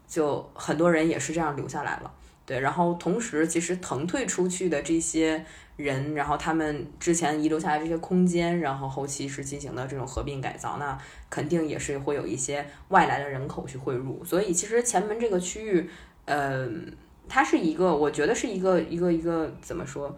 [0.07, 2.11] 就很多人也是这样留下来了。
[2.45, 5.43] 对，然后同时其实腾退出去的这些
[5.75, 10.95] 人，然后他们之前遗留下来这些空间，然后后期是进行的这种合并改造，那
[11.31, 15.89] 肯定也是会有一些外来的人口去汇入，所以其实前门这个区域，
[16.25, 16.67] 呃，
[17.27, 20.15] 它是一个，我觉得是一个一个一个怎么说，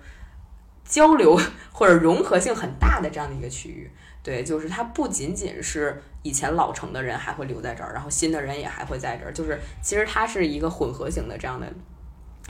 [0.92, 1.40] 交流
[1.72, 3.90] 或者融合性很大的这样的一个区域。
[4.22, 11.66] 对，就是它不仅仅是以前老城的人还会留在这儿，然后新的人也还会在这儿，就是其实它是一个混合型的这样的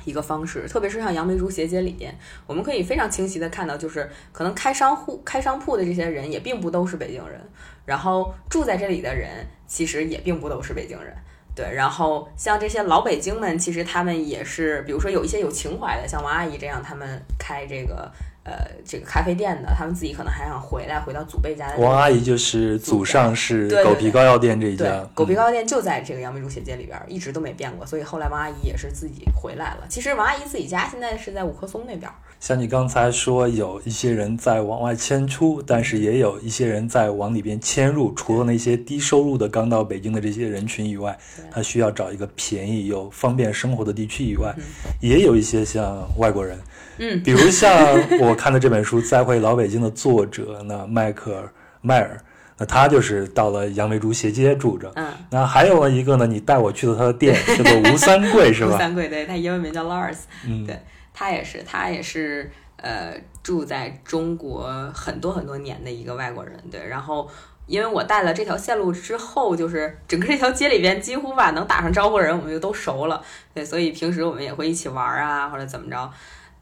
[0.04, 0.68] 一个方式。
[0.68, 2.14] 特别是像杨梅竹斜街里边，
[2.46, 7.39] 我们可以非常清晰的看到，就是可能开商户、开商铺的这些人也并不都是北京人，
[7.86, 9.30] 然后住在这里的人
[9.66, 11.16] 其实也并不都是北京人。
[11.54, 18.10] 对，然后像这些老北京们，其实他们也是，比如说有一些有情怀的，像王阿姨这样，他们开这个
[18.44, 18.54] 呃
[18.86, 29.86] 这个咖啡店的，他们自己可能还想回来，回到祖辈家的王阿姨就是祖上是狗皮膏药店这一对家，，狗皮嗯膏药店就在这个杨梅竹斜街里边儿，一直都没变过，所以后来王阿姨也是自己回来了。
[29.89, 38.12] 其实王阿姨自己家现在是在五棵松那边儿，像你刚才说，有一些人在往外迁出，但是也有一些人在往里边迁入。
[38.14, 41.18] 除了那些低收入的刚到北京的这些人群以外，
[41.52, 44.54] 他需要找一个便宜又方便生活的地区以外，
[45.00, 46.60] 也有一些像外国人，
[46.98, 47.72] 嗯，比如像
[48.20, 52.18] 我看的这本书《再会老北京》的作者呢迈克尔迈尔，
[52.58, 54.92] 那他就是到了杨梅竹斜街住着。
[54.96, 58.74] 嗯，那还有呢一个呢，你带我去的他的店叫做吴三桂是吧？
[58.76, 60.80] 吴三桂，对他英文名叫 Lars，嗯，对
[61.14, 67.30] 他也是，他也是呃住在中国很多很多年的一个外国人，对，然后。
[67.68, 73.22] 因为我带了这条线路之后，就是整个这条街里边几乎吧能打上招呼的人，我们就都熟了，
[73.54, 76.12] 对，所以平时我们也会一起玩啊，或者怎么着。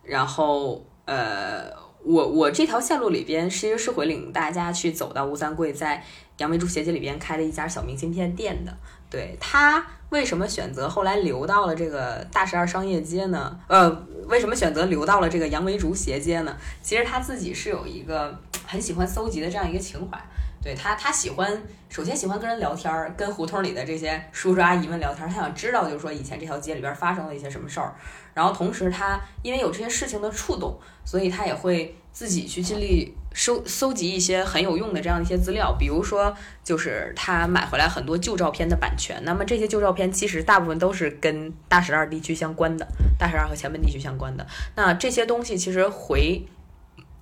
[0.09, 1.71] 然后呃，
[2.03, 6.03] 我我这条线路里边其实是会领大家去走到吴三桂在
[6.37, 8.75] 杨梅竹斜街里边开的一家小明信片店的。
[9.09, 13.59] 对他为什么选择后来留到了这个大十二商业街呢？
[13.67, 13.89] 呃，
[14.27, 16.55] 为什么选择留到了这个杨梅竹斜街呢？
[16.81, 20.19] 其实他自己是有一个很喜欢搜集的这样一个情怀。
[20.61, 27.95] 对他，他喜欢首先喜欢跟人聊天儿，跟胡同里的这些叔叔阿姨们聊天儿，他想知道就是说以前这条街里边发生了一些什么事儿。
[28.39, 36.33] 然后同时他因为有这些事情的触动，所以他也会自己去尽力收搜集一些很有用的这样一些资料，比如说
[36.63, 42.87] 就是他买回来很多旧照片的版权，那么这些旧照片其实大部分都是跟大十二地区相关的，
[43.17, 44.47] 大十二和前门地区相关的。
[44.77, 46.41] 那这些东西其实回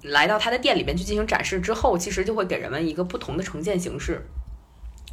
[0.03, 4.23] 来到他的店里面去进行展示之后，其实就会给人们一个不同的呈现形式。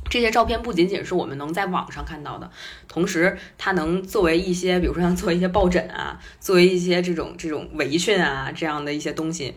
[0.09, 2.51] 这些照片不仅仅是我们能在网上看到的，
[2.87, 9.55] 同时它能作为一些，比如说像做一些抱枕啊， 作为一些这种这种围裙啊这样的一些东西，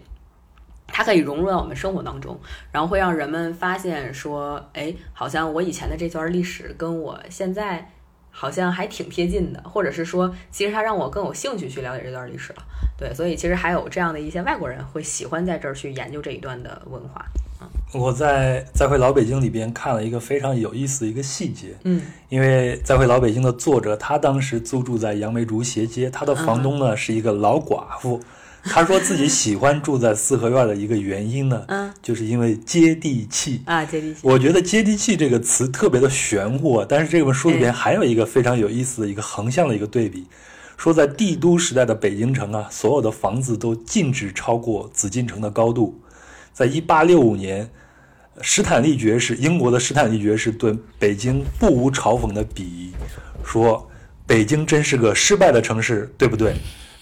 [0.87, 2.39] 它可以融入到我们生活当中，
[2.71, 7.91] 然后会让人们发现说，哎，好像我以前的这段历史跟我现在
[8.39, 12.61] 好像还挺贴近的，或者是说，其实它让我更有兴趣去了解这段历史了。
[12.95, 17.25] 对，所以其实还有这样的一些外国人会喜欢在这儿去研究这一段的文化。
[17.95, 28.21] 我在《再会老北京》里边看了一个非常有意思的一个细节，嗯因为《再会老北京》的作者他当时租住在杨梅竹斜街，他的房东呢是一个老寡妇。
[28.69, 33.61] 他说自己喜欢住在四合院的一个原因呢，嗯就是因为接地气。
[33.65, 34.19] 啊，接地气。
[34.21, 40.25] 我觉得“接地气”这个词特别的玄乎啊，但是这本书里边哎还有一个非常有意思的一个横向的一个对比，
[40.77, 45.99] 说在帝都时代的北京城啊，所有的房子都禁止超过紫禁城的高度。
[46.53, 47.69] 在一八六五年，
[48.41, 52.91] 史坦利爵士，英国的史坦利爵士对北京不无嘲讽的鄙夷，
[53.43, 53.89] 说
[54.25, 56.55] 北京真是个失败的城市，对不对？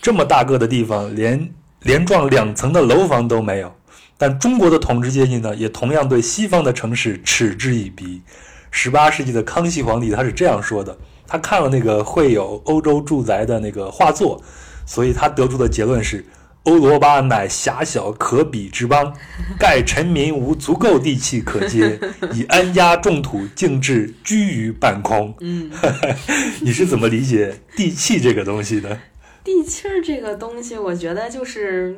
[0.06, 1.50] 这么大个的地方，连
[1.82, 3.74] 连幢两层的楼房都没有。
[4.20, 8.22] 但中国的统治阶级呢，也同样对西方的城市嗤之以鼻。
[8.70, 10.96] 十八世纪的康熙皇帝他是这样说的：
[11.26, 14.40] 他看了那个绘有欧洲住宅的那个画作，
[14.86, 16.24] 所以他得出的结论是：
[16.66, 19.12] 欧罗巴乃狭小可比之邦，
[19.58, 22.00] 盖臣民无足够地气可接，
[22.32, 25.34] 以安家种土，静置居于半空。
[25.40, 25.72] 嗯，
[26.62, 29.00] 你是怎么理解地气这个东西的？
[29.46, 31.98] 地气儿这个东西，我觉得就是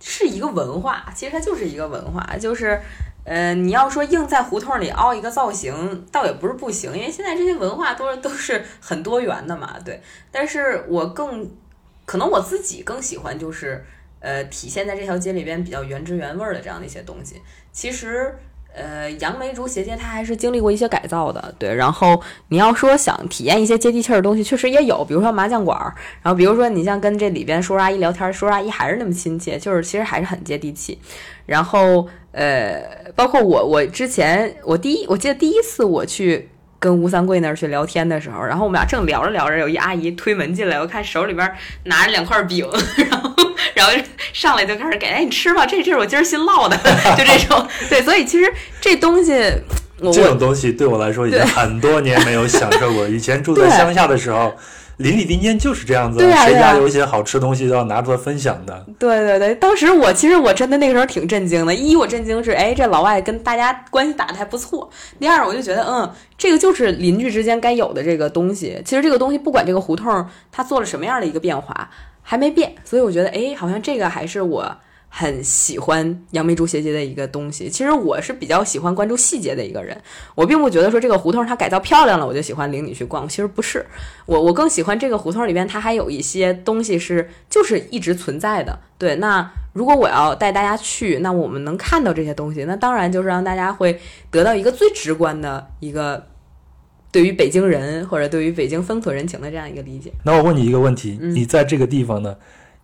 [0.00, 2.78] 是一个文化，其实它就是一个文化，就是。
[3.24, 10.02] 呃，你要说硬在胡同里凹一个造型，倒也不是不行，因为现在这些文化都是都是很多元的嘛，对。
[10.32, 11.48] 但是我更
[12.04, 13.86] 可能我自己更喜欢就是
[14.18, 17.40] 呃体现在这条街里边比较原汁原味的这样的一些东西。
[17.70, 18.36] 其实
[18.74, 21.74] 呃杨梅竹斜街它还是经历过一些改造的，对。
[21.74, 30.98] 然后你要说想体验一些接地气儿的东西，确实也有，比如说麻将馆儿，然后比如说你像跟这里边叔叔阿姨聊天，叔叔阿姨还是那么亲切，就是其实还是很接地气。
[31.44, 32.82] 然后呃，
[33.14, 36.48] 包括我，我之前我第一，我记得第一次我去
[36.78, 41.52] 跟吴三桂那儿去聊天的时候，然后我们俩正聊着聊着，有一阿姨推门进来，我看手里边
[41.84, 42.66] 拿着两块饼，
[43.10, 43.30] 然后
[43.82, 46.76] 然后 上来就开始给，哎，你吃吧，这这是我今儿新烙的，
[47.16, 47.66] 就这种。
[47.90, 49.32] 对，所以其实这东西，
[50.12, 53.08] 这种东西对我来说已经很多年没有享受过。
[53.08, 54.54] 以前住在乡下的时候，
[54.98, 58.86] 邻里邻间就是这样子，对谁家有一些好吃的东西都要拿出来分享的。
[58.98, 61.74] 对对对，当时我其实我真的那个时候挺震惊的。
[61.74, 64.88] 一，我震惊是，哎，这老外跟大家关系打得还不错。
[65.18, 66.08] 第二，我就觉得，嗯，
[66.38, 68.80] 这个就是邻居之间该有的这个东西。
[68.84, 71.88] 其实这个东西不管这个胡同它做了什么样的一个变化，
[72.22, 72.74] 还没变。
[72.84, 74.76] 所以我觉得，哎，好像这个还是我
[75.08, 77.68] 很喜欢杨梅竹斜街的一个东西。
[77.68, 80.00] 其实我是比较喜欢关注细节的一个人，
[80.34, 83.28] 我并不觉得说这个胡同它改造漂亮了，我就喜欢领你去逛。
[83.28, 83.84] 其实不是，
[84.24, 88.78] 我我更喜欢这个胡同里边它还有一些东西是就是一直存在的。
[88.96, 94.00] 对，那如果我要带大家去，那我们能看到这些东西，那当然就是让大家会
[94.30, 96.26] 得到一个最直观的一个
[97.12, 100.10] 对于北京人或者对于北京风土人情的这样一个理解。
[100.24, 102.34] 那我问你一个问题：嗯你在这个地方呢，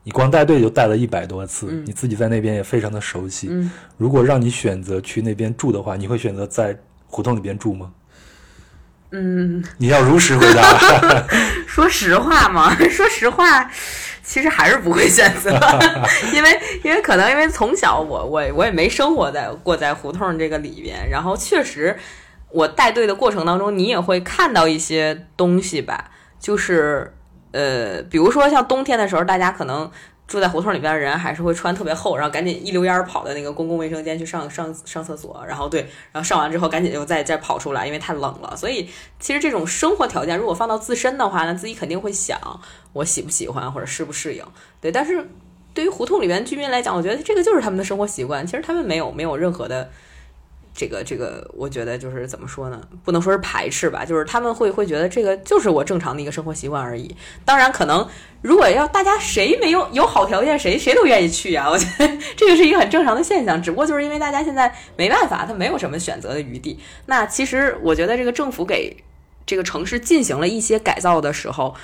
[0.04, 3.48] 你光带队就带了一百多次，嗯你自己在那边也非常的熟悉。
[3.50, 6.76] 嗯如果让你选择去那边住的话，你会选择在
[7.06, 7.90] 胡同里边住吗？
[9.10, 11.24] 嗯，你要如实回答。
[11.66, 13.70] 说实话嘛，说实话，
[14.22, 15.50] 其实还是不会选择，
[16.34, 21.96] 因为因为可能因为从小我我我也没生活在过在胡同这个里边，然后确实
[22.50, 27.14] 我带队的过程当中，你也会看到一些东西吧，就是
[27.52, 29.90] 呃，比如说像冬天的时候，大家可能。
[30.28, 35.80] 住在胡同里边的人还是会穿特别厚，然后赶紧一溜烟儿跑到那个公共卫生间去上上上厕所，然后对，
[36.12, 38.54] 然后上完之后赶紧就再再跑出来，因为太冷了。
[38.54, 38.86] 所以
[39.18, 42.38] 其实这种生活条件，如果放到自身的话，那自己肯定会想
[42.92, 44.44] 我喜不喜欢或者适不适应。
[44.82, 45.26] 对，但是
[45.72, 48.46] 对于胡同里面居民来讲，我觉得这个就是他们的生活习惯。
[48.46, 49.90] 其实他们没有没有任何的
[50.78, 52.80] 这个这个，我觉得就是怎么说呢？
[53.02, 57.16] 不能说是排斥吧，就是他们会会觉得这个就是我正常的一个生活习惯而已。
[57.44, 58.06] 当然，可能
[58.42, 61.68] 如果要大家谁没有有好条件，谁谁都愿意去啊。
[61.68, 66.78] 我觉得 这个是一个很正常的现象，只不过就是因为大家现在没办法，他没有什么选择的余地。
[67.06, 68.96] 那其实我觉得这个政府给
[69.44, 71.74] 这个城市进行了一些改造的时候，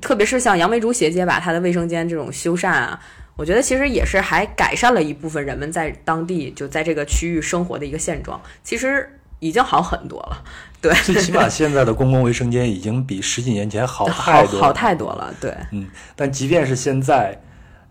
[0.00, 3.00] 特别是像杨梅竹斜街吧，它的卫生间这种修缮啊，
[3.38, 9.08] 我觉得其实也是还改善了一部分人们在当地就在这个区域生活的一个现状，其实
[9.38, 10.44] 已经好很多了。
[10.80, 14.60] 对，最起码 现在的公共卫生间已经比十几年前好好太多了。
[14.60, 15.32] 好太多了。
[15.40, 15.86] 对，嗯，
[16.16, 17.40] 但即便是现在，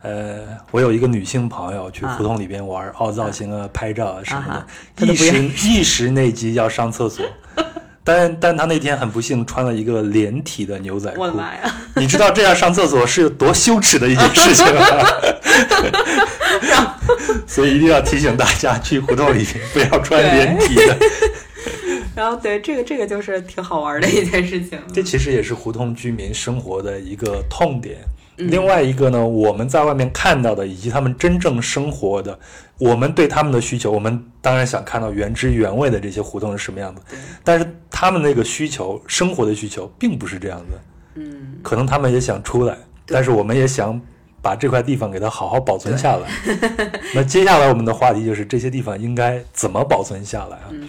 [0.02, 0.42] 呃，
[0.72, 4.66] 我有一个女性朋友去啊胡同里边玩，凹造型啊、拍照啊什么
[4.98, 7.26] 的一时一时内急要上厕所，
[8.08, 11.76] 但但他那天很不幸穿了一个连体的牛仔裤我的，妈呀！
[11.98, 14.82] 你知道这样上厕所是有多羞耻的一件事情吗？
[17.46, 20.98] 所以一定要提醒大家，去胡同里不要穿连体的。
[22.16, 24.80] 然后对这个这个就是挺好玩的一件事情。
[24.94, 27.98] 这其实也是胡同居民生活的一个痛点。
[28.38, 32.38] 另外一个呢，我们在外面看到的，以及他们真正生活的，
[32.78, 37.02] 我们对他们的需求，我们当然想看到原汁原味的这些胡同是什么样子。
[37.44, 40.80] 但是他们那个需求，生活的需求，并不是这样子。
[41.16, 42.78] 嗯，可能他们也想出来，
[43.08, 44.00] 但是我们也想
[44.42, 46.30] 把这块地方给它好好保存下来。
[47.16, 50.70] 那接下来我们的话题就是这些地方应该怎么保存下来啊？
[50.70, 50.88] 嗯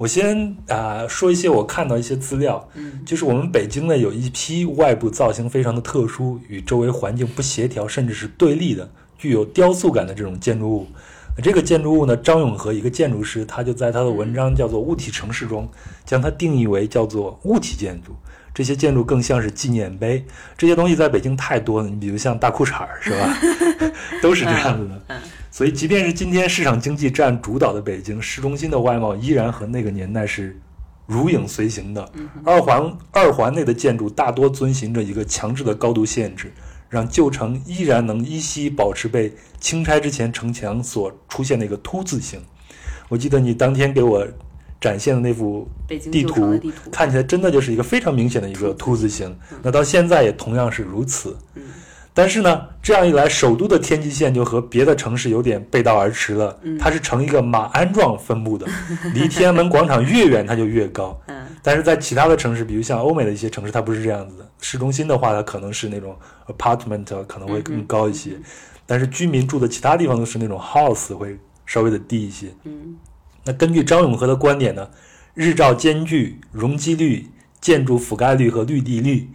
[0.00, 10.86] 我先啊、说一些我看到一些资料，嗯就是我们北京呢有一批外部造型非常的特殊，与周围环境不协调，甚至是对立的，具有雕塑感的这种建筑物。
[11.36, 15.68] 那这个建筑物呢，张永和一个建筑师，他就在他的文章叫做《物体城市》中，
[16.06, 18.16] 将它定义为叫做物体建筑。
[18.54, 20.24] 这些建筑更像是纪念碑，
[20.56, 21.88] 这些东西在北京太多了。
[21.90, 23.36] 你比如像大裤衩儿，是吧？
[24.22, 25.20] 都是这样子的。
[25.50, 30.56] 所以，即便是今天市场经济占主导的北京市中心的外貌，依然和那个年代是
[31.06, 32.12] 如影随形的。
[32.44, 36.52] 二环二环内的建筑大多遵循着一个强制的高度限制，
[36.88, 42.40] 让旧城依然能依稀保持被清拆之前城墙所出现的一个凸字形。
[43.08, 44.24] 我记得你当天给我
[44.80, 49.36] 展现的那幅地图地图，看起来真的就是一个非常明显的一个凸字形。
[49.62, 51.36] 那到现在也同样是如此。
[51.56, 51.62] 嗯
[52.12, 56.58] 但是呢，这样一来，首都的天际线就和别的城市有点背道而驰了。
[56.62, 58.66] 嗯它是呈一个马鞍状分布的，
[59.14, 61.18] 离天安门广场越远，它就越高。
[61.26, 64.48] 嗯但是在其他的城市，比如像欧美的一些城市，它不是这样子的。
[64.60, 68.30] 市中心的话，它可能是那种 apartment，可能会更高一些。
[68.86, 72.48] 但是居民住的其他地方都是那种 house，会稍微的低一些。
[72.64, 72.96] 嗯
[73.44, 74.88] 那根据张永和的观点呢，
[75.34, 77.26] 日照间距、容积率、
[77.60, 79.28] 建筑覆盖率和绿地率，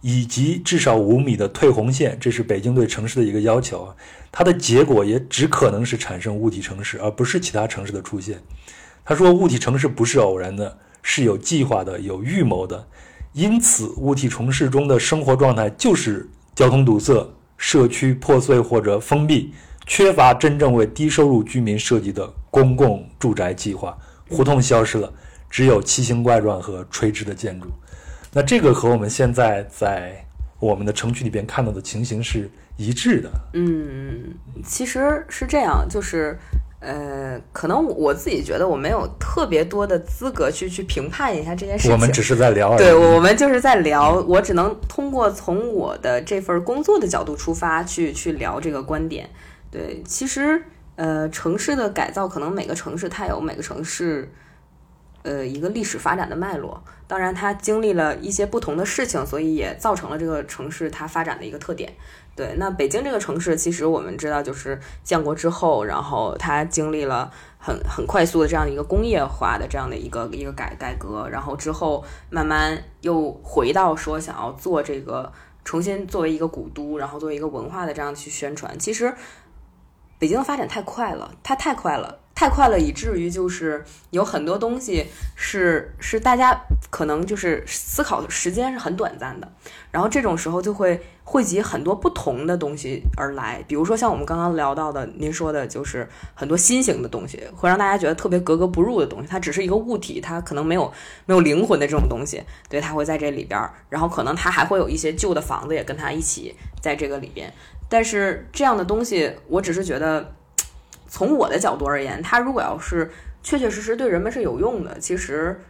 [0.00, 3.94] 以及至少五米的退红线，这是北京对城市的一个要求啊。
[4.32, 8.40] 它的结果也只可能是产生物体城市，而不是其他城市的出现。
[9.04, 12.86] 他说，物体城市不是偶然的，是有计划的、有预谋的。
[13.32, 19.52] 因此，物体城市中的生活状态就是交通堵塞、社区破碎或者封闭，
[19.86, 23.96] 缺乏真正为低收入居民设计的公共住宅计划，
[24.28, 25.12] 胡同消失了，
[25.48, 27.66] 只有奇形怪状和垂直的建筑。
[28.32, 30.24] 那这个和我们现在在
[30.58, 33.30] 我们的城区里边看到的情形是一致的。
[33.54, 36.38] 嗯，其实是这样，就是
[36.80, 41.92] 呃，可能我自己觉得我没有特别多的资格去去评判一下这件事情。
[41.92, 42.78] 我们只是在聊而已。
[42.78, 49.28] 对，我们就是在聊，我只能通过从我的这份工作的角度出发去去聊这个观点。
[49.70, 50.62] 对，其实
[50.96, 54.30] 呃，城市的改造可能每个城市它有每个城市
[55.22, 61.92] 呃一个历史发展的脉络，当然它经历了一些不同的事情，所以也造成了这个城市它发展的一个特点。
[62.36, 75.30] 对，那北京这个城市，其实我们知道，就是建国之后，然后它经历了很很快速的这样的一个工业化的这样的一个一个改改革，然后之后慢慢又回到说想要做这个
[75.64, 78.78] 重新作为一个古都，然后作为一个文化的这样去宣传。
[78.78, 79.14] 其实
[80.18, 85.06] 北京的发展太快了，它太快了，太快了，以至于就是有很多东西
[85.36, 86.58] 是是大家
[86.88, 89.52] 可能就是思考的时间是很短暂的，
[89.90, 100.90] 然后这种时候就会汇集很多不同的东西而来，比如说像我们刚刚聊到的，您说的就是很多新型的东西，会让大家觉得特别格格不入的东西，它只是一个物体，它可能没有
[101.26, 103.60] 没有灵魂的这种东西，对，它会在这里边，
[103.90, 107.52] 然后可能它还会有一些旧的房子也跟它一起在这个里边，
[107.88, 110.32] 但是这样的东西，我只是觉得。
[111.10, 113.10] 从我的角度而言，它如果要是
[113.42, 115.60] 确确实实对人们是有用的，其实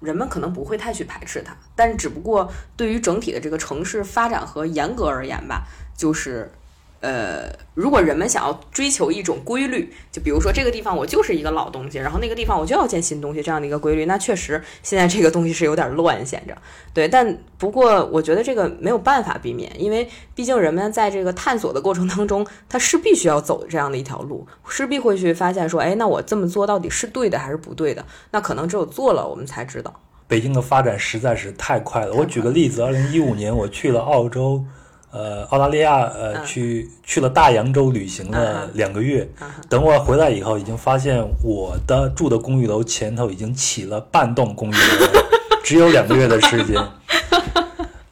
[0.00, 1.56] 人们可能不会太去排斥它。
[1.76, 5.62] 但是只不过对于整体的这个城市发展和严格而言吧，
[5.96, 6.50] 就是
[7.04, 16.56] 呃，如果人们想要追求一种规律，就比如说这个地方我就是一个老东西，然后那个地方我就要建新东西这样的一个规律，那确实现在这个东西是有点乱显着。
[16.94, 28.02] 对，但不过我觉得这个没有办法避免，因为毕竟人们在这个探索的过程当中，他势必需要走这样的一条路，势必会去发现说，哎，那我这么做到底是对的还是不对的？
[28.30, 29.92] 那可能只有做了，我们才知道。
[30.26, 32.14] 北京的发展实在是太快了。
[32.14, 34.64] 我举个例子，二零一五年我去了澳洲，
[35.14, 39.26] 呃，澳大利亚，呃，嗯去去了大洋洲旅行了嗯两个月。
[39.68, 45.24] 等我回来以后，已经发现我的住的公寓楼前头已经起了半栋公寓楼了，
[45.62, 46.76] 只有两个月的时间。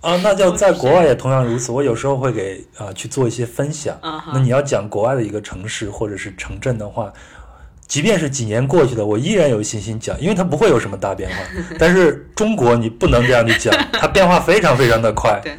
[0.00, 1.72] 啊，那就在国外也同样如此。
[1.72, 3.96] 我有时候会给啊、去做一些分享。
[4.32, 7.12] 那你要讲国外的一个城市或者是城镇的话，
[7.86, 11.36] 即便是几年过去了，我依然有信心讲，因为它不会有什么大变化。
[11.78, 15.40] 但是中国你不能这样去讲，它变化非常非常的快。
[15.42, 15.56] 对，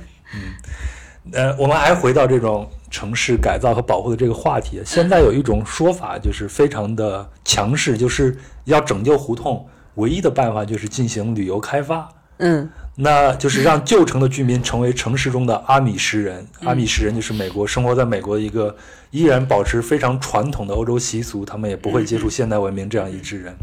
[1.32, 4.82] 呃，我们还回到这种城市改造和保护的这个话题。
[4.86, 9.66] 现在有一种说法就是非常的强势，就是要拯救胡同，
[9.96, 12.10] 唯一的办法就是进行旅游开发，
[12.40, 16.46] 嗯那就是让旧城的居民成为城市中的阿米什人。
[16.64, 18.76] 阿米什人就是美国生活在美国的一个
[19.10, 23.56] 依然保持非常传统的欧洲习俗，他们也不会接触现代文明这样一支人。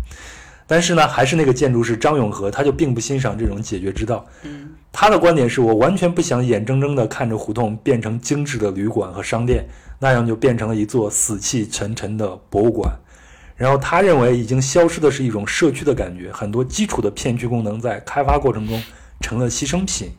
[0.67, 4.27] 但是呢，还是那个建筑师张永和，他就并不欣赏这种解决之道。
[4.43, 9.65] 嗯他的观点是我完全不想眼睁睁地看着胡同变成精致的旅馆和商店，
[9.99, 12.93] 那样就变成了一座死气沉沉的博物馆。
[13.57, 18.83] 然后他认为已经消失的是一种社区的感觉，很多基础的片区功能在开发过程中
[19.21, 20.11] 成了牺牲品。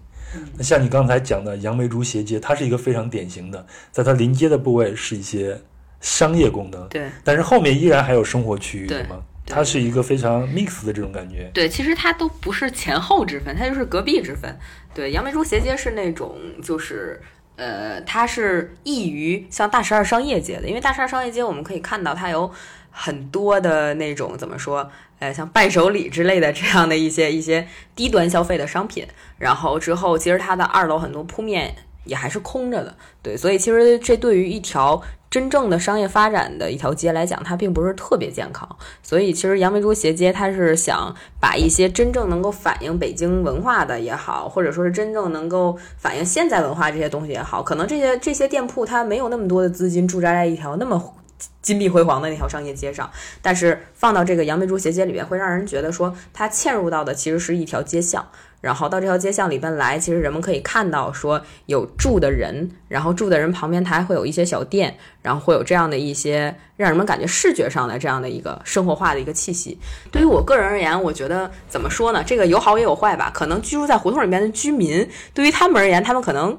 [0.56, 5.60] 那像你刚才讲的杨梅竹斜街，它是一个非常典型的，在它临街的部位是一些
[6.00, 9.18] 商业功能，对但是后面依然还有生活区域，对吗？
[9.52, 11.50] 它是一个非常 mix 的这种感觉。
[11.54, 14.58] 对，其实它都不是前后之分，它就是隔壁之分。
[14.94, 17.22] 对，杨梅竹斜街是那种就是。
[17.58, 22.50] 呃，它是异于像大十二商业街的，因为大十二商业街我们可以看到它有
[22.90, 24.90] 很多的那种怎么说，
[25.20, 29.06] 呃，像伴手礼之类的这样的一些一些低端消费的商品。
[29.38, 31.76] 然后之后，其实它的二楼很多铺面
[32.06, 38.68] 也还是空着的，对，所以其实这对于一条真正的商业发展的一条街来讲，它并不是特别健康。
[39.02, 51.16] 所以其实杨梅竹斜街它是想把一些真正能够反映北京文化的也好，或者说是真正能够反映现在文化这些东西也好，可能这些这些店铺它没有那么多的资金驻扎在一条那么。
[51.64, 53.10] 金碧辉煌的那条商业街上，
[53.42, 58.28] 但是放到这个杨梅竹斜街里边，会让人觉得说它嵌入到的其实是一条街巷，
[58.62, 69.78] 然后到这条街巷里边来，其实人们可以看到说有住的人，然后住的人旁边它还会有一些小店，然后会有这样的一些让人们感觉视觉上的这样的一个生活化的一个气息。
[70.12, 72.24] 对于我个人而言，我觉得怎么说呢？
[72.24, 73.32] 这个有好也有坏吧。
[73.34, 76.58] 可能居住在胡同里面的居民，对于他们而言，他们可能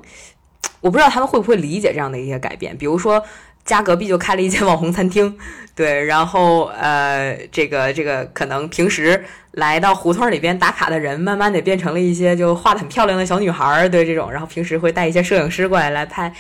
[0.80, 3.24] 我不知道他们会不会理解这样的一些改变，比如说。
[3.64, 5.38] 家隔壁就开了一间网红餐厅，
[5.76, 16.32] 对，然后呃，这个这个可能平时来到胡同里边打卡的人，慢慢的变成了一些就画的很漂亮的小女孩儿，对这种，然后平时会带一些摄影师过来来拍，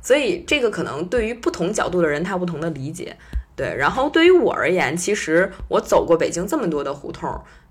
[0.00, 3.16] 所以这个可能对于不同角度的人，他有不同的理解，
[3.56, 7.28] 对，然后对于我而言，其实我走过北京这么多的胡同。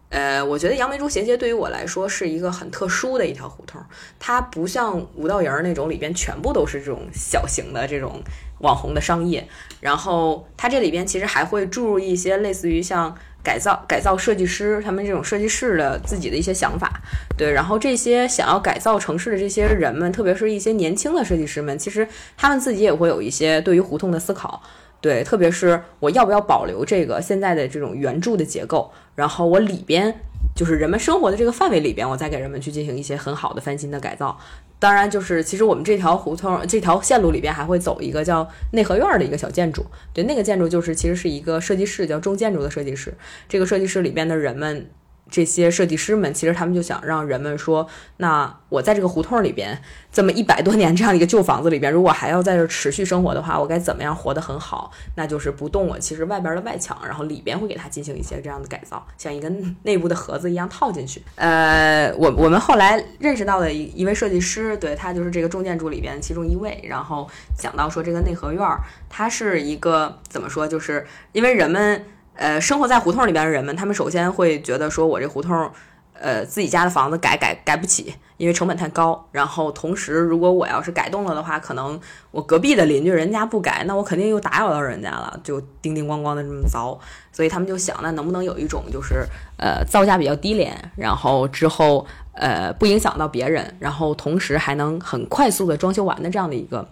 [0.09, 3.79] 呃，我觉得杨梅竹斜街对于我来说是一个很特殊的一条胡同，
[4.17, 8.19] 它不像五道营那种里边全部都是这种小型的这种
[8.61, 9.47] 网红的商业，
[9.79, 17.01] 然后它这里边其实还会注入一些类似于像改造改造设计师他们这种设计师的自己的一些想法，
[17.37, 24.61] 对，然后这些想要改造城市的这些人们，特别是一些年轻的设计师们，其实他们自己也会有一些对于胡同的思考。
[25.01, 30.13] 对，特别是我要不要保留这个现在的这种圆柱的结构，然后我里边
[30.60, 34.38] 就是人们生活的这个范围里边，我再给人们去进行一些很好的翻新的改造。
[34.78, 39.86] 当然，就是其实我们这条胡同这条线路里边还会走一个叫内合院的一个小建筑。
[40.14, 43.14] 对，那个建筑就是其实是一个设计师，叫中建筑的设计师。
[43.47, 44.89] 这个设计师里边的人们。
[45.30, 49.80] 这些设计师们其实他们就想让人们说，那我在这个胡同里边
[50.11, 54.91] 这么一百多年这样一个旧房子里边，如果还要在这持续生活的话，我该怎么样活得很好？
[55.15, 59.51] 那就是不动我其实外边的外墙，然后里边会给它进行一些这样的改造，像一个
[59.84, 61.21] 内部的盒子一样套进去。
[61.36, 72.03] 呃，我我们后来认识到的一一位设计师，对他就是这个重建筑里边其中一位，然后讲到说这个内合院儿，它是一个怎么说，就是因为人们。
[72.39, 75.69] 呃，生活在胡同里边的人们，他们首先会觉得说，我这胡同，
[76.13, 79.27] 呃，自己家的房子改改改不起，因为成本太高。
[79.33, 81.99] 然后同时，如果我要是改动了的话，可能
[82.31, 86.97] 我隔壁的邻居人家不改，那我肯定又打扰到人家了，就叮叮咣咣的这么凿。
[87.33, 89.25] 所以他们就想，那能不能有一种就是
[89.57, 96.87] 呃造价比较低廉，然后之后呃不影响到别人，然后同时还能很快速的装修完的这样的一个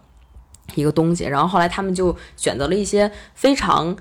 [0.75, 1.23] 一个东西。
[1.23, 3.95] 然后后来他们就选择了一些非常。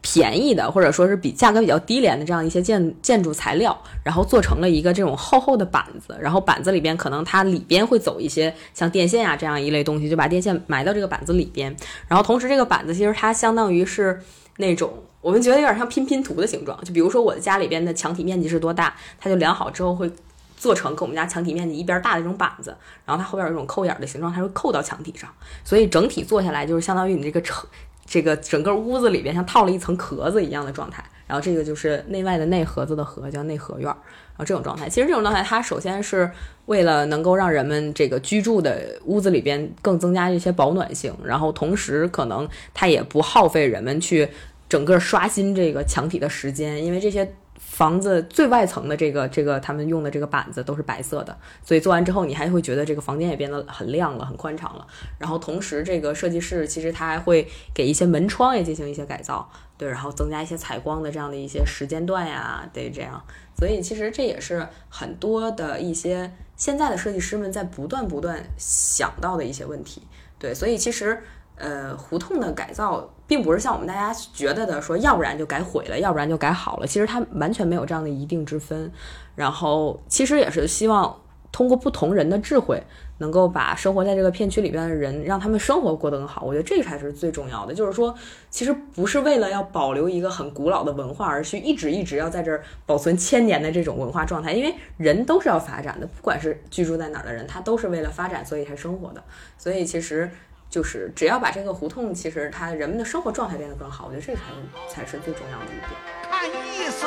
[0.00, 11.74] 便宜的，或者说是比价格比较低廉的这样一些建建筑材料，然后做成了一个这种厚厚的板子，然后板子里边可能它里边会走一些像电线啊这样一类东西，就把电线埋到这个板子里边，
[12.06, 14.20] 然后同时这个板子其实它相当于是
[14.58, 20.10] 那种我们觉得有点像拼拼图的形状，就比如说我的家里边的墙体面积是多大，它就量好之后会
[20.56, 22.74] 做成跟我们家墙体面积一边大的这种板子，
[23.04, 25.28] 然后它后边有一种扣眼的形状，它会扣到墙体上，
[25.64, 27.66] 所以整体做下来就是相当于你这个车。
[28.08, 33.96] 这个整个屋子里边像套了一层壳子一样的状态，然后这个就是内外的内盒子的盒，叫内盒院儿。
[34.30, 36.30] 然后这种状态，其实这种状态它首先是
[36.66, 44.28] 为了能够让人们这个居住的屋子里边更增加一些保暖性，然后同时可能它也不耗费人们去
[44.68, 47.30] 整个刷新这个墙体的时间，因为这些。
[47.58, 54.86] 房子最外层的这个这个他们用的这个板子都是白色的，所以做完之后你还会觉得这个房间也变得很亮了，很宽敞了。
[55.18, 63.22] 然后同时这个设计师其实他还会给一些门窗也进行一些改造，对，然后增加一些采光的这样的一些时间段呀，对，这样。
[63.56, 70.02] 所以其实这也是很多的一些现在的设计师们在不断不断想到的一些问题。
[70.38, 71.20] 对，所以其实
[71.58, 76.86] 呃，胡同的改造并不是像我们大家觉得的说，要不然就改毁了，要不然就改好了。
[76.86, 78.90] 其实它完全没有这样的一定之分。
[79.34, 81.20] 然后其实也是希望
[81.52, 82.82] 通过不同人的智慧。
[83.20, 87.74] 能够把生活在这个片区里边的人，让他们生活过得更好，我觉得这才是最重要的。
[87.74, 88.14] 就是说，
[88.48, 99.20] 其实不是为了要保留一个很古老的文化而去一直一直要在这儿保存千年的这种文化状态，因为人都是要发展的，不管是居住在哪儿的人，他都是为了发展所以才生活的。
[99.56, 100.30] 所以其实
[100.70, 104.46] 就是只要把这个胡同，其实它人们的生活状态变得更好，我觉得这才是
[104.94, 105.90] 才是最重要的一点。
[106.30, 107.06] 看意思，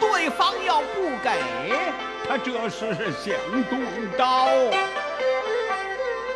[0.00, 1.30] 对方要不给
[2.28, 3.34] 他，这是想
[3.68, 3.78] 动
[4.16, 4.48] 刀。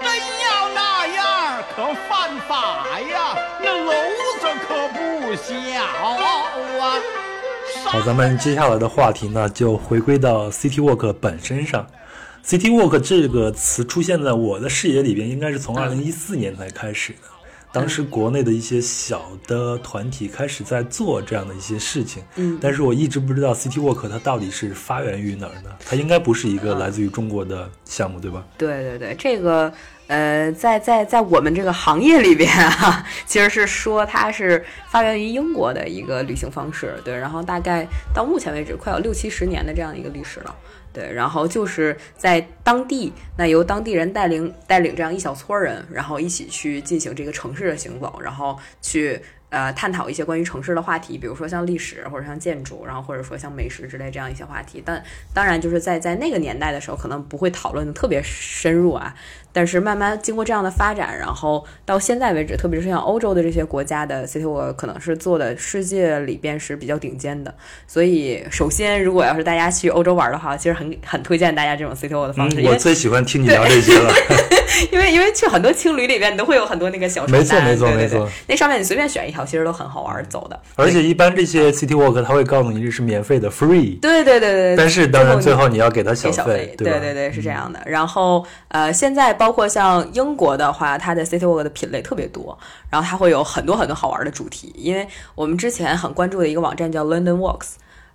[0.00, 0.06] 真
[0.40, 3.36] 要那样，可犯法呀！
[3.61, 3.90] 那篓
[4.40, 4.98] 子可不
[5.36, 6.98] 小啊！
[7.84, 11.86] 好，咱们接下来的话题呢，就回归到 City Walk 本身上。
[12.49, 17.28] City Walk 这个词出现在我的视野里边，应该是从二零一四年才开始的。
[17.70, 28.42] 当时国内的一些小的团体开始在做这样的一些事情，嗯，但是我一直不知道 City Walk 它到底是发源于哪儿呢，它应该不是一个来自于中国的项目，对吧？
[28.57, 29.70] 对对对，这个
[30.07, 40.57] 呃，在在在我们这个行业里边啊， 其实是说它是发源于英国的一个旅行方式，对，然后大概到目前为止快有六七十年的这样一个历史了。
[40.93, 49.20] 对，然后就是在当地，那由当地人带领带领这样一小撮人，然后一起去进行这个城市的行走，然后去
[49.51, 54.82] 呃探讨一些关于城市的话题，比如说像历史或者像建筑，然后或者说像美食之类这样一些话题。
[54.84, 59.14] 但当然就是在在那个年代的时候，可能不会讨论的特别深入啊。
[59.59, 67.52] 但是慢慢经过这样的发展，然后到现在为止，特别是像欧洲的这些国家的 City Walk，可能是做的世界里边是比较顶尖的。
[67.84, 72.61] 所以，首先，如果要是大家去欧洲玩的话，其实很很推荐大家这种 City Walk 的方式。
[72.64, 74.14] 我最喜欢听你聊这些了。
[74.92, 78.28] 因为因为去很多青旅里边，你都会有很多那个小没错没错没错。
[78.46, 80.61] 那上面你随便选一条，其实都很好玩走的。
[80.76, 83.98] 而且一般这些 City Walk，他会告诉你这是免费的 free。
[83.98, 84.76] 对对对对。
[84.76, 87.80] 但是当然最后你要给他小费，对对对，是这样的。
[87.86, 90.36] 然后呃，现在包包括像英。
[90.36, 92.57] 国的话，它的 City Walk 的品类特别多，
[92.90, 94.70] 然后它会有很多很多好玩的主题。
[94.76, 97.70] 因为我们之前很关注的一个网站叫 London Walks，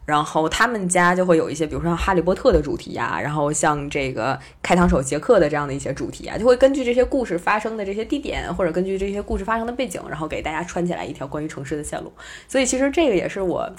[0.06, 12.14] 然后他们家就会有一些，比如说像哈利波特的主题啊，然后像这个开膛手杰克的这样的一些主题啊，就会根据这些故事发生的这些地点，或者根据这些故事发生的背景，然后给大家串起来一条关于城市的线路。
[12.48, 13.70] 所以其实这个也是我。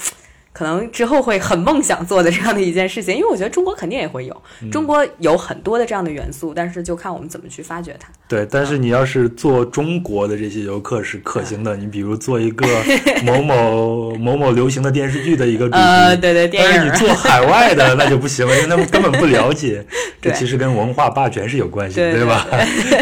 [0.55, 8.09] 可能之后会很梦想做的这样的一件事情，因为我觉得中国肯定也会有，中国有很多的这样的元素，但是就看我们怎么去发掘它。
[8.29, 12.65] 对，但是你要是做中国的这些游客是可行的，你比如做一个
[13.27, 19.85] 某某某某流行的电视剧的一个主题，对对，但是你做海外的 那就不行了，因为他们 根本不了解，
[20.23, 22.47] 这其实跟文化霸权是有关系，对吧？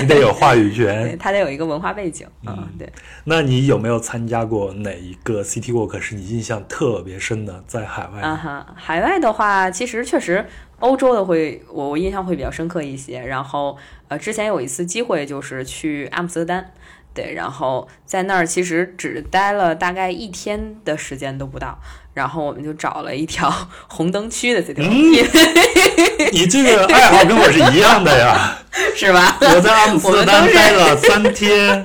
[0.01, 2.91] 你得有话语权，他得有一个文化背景，嗯，对。
[3.25, 7.42] 那你有没有参加过哪一个 City Walk 是你印象特别深？
[7.67, 10.45] 在海外啊哈，海外的话，其实确实
[10.81, 13.21] 欧洲的会，我我印象会比较深刻一些。
[13.21, 13.77] 然后
[14.09, 16.73] 呃，之前有一次机会就是去阿姆斯特丹，
[17.15, 21.79] 对，然后在那儿其实只待了大概一天的时间都不到。
[22.15, 23.53] 然后我们就找了一条
[23.89, 26.31] 红灯区的 City Walk。
[26.33, 28.59] 你这个爱好跟我是一样的呀。
[28.97, 29.37] 是吧？
[29.41, 31.85] 我在阿姆斯特丹待了三天，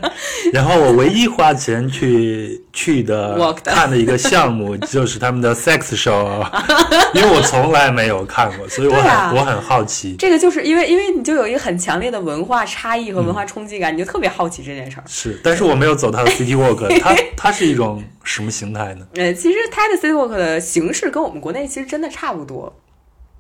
[0.54, 6.46] 然后我唯一花钱去去的看的一个项目就是他们的 sex show，
[7.14, 10.16] 因为我从来没有看过，所以我很我很好奇。
[10.18, 15.04] 这个就是因为因为你就有一个很强烈的文化差异和文化冲击感，你就特别好奇这件事儿。
[15.06, 19.06] 是，但是我没有走他的 city walk，它它是一种什么形态呢？
[19.16, 22.76] 呃，其实它的 city work 的形式跟我们国内其实真的差不多，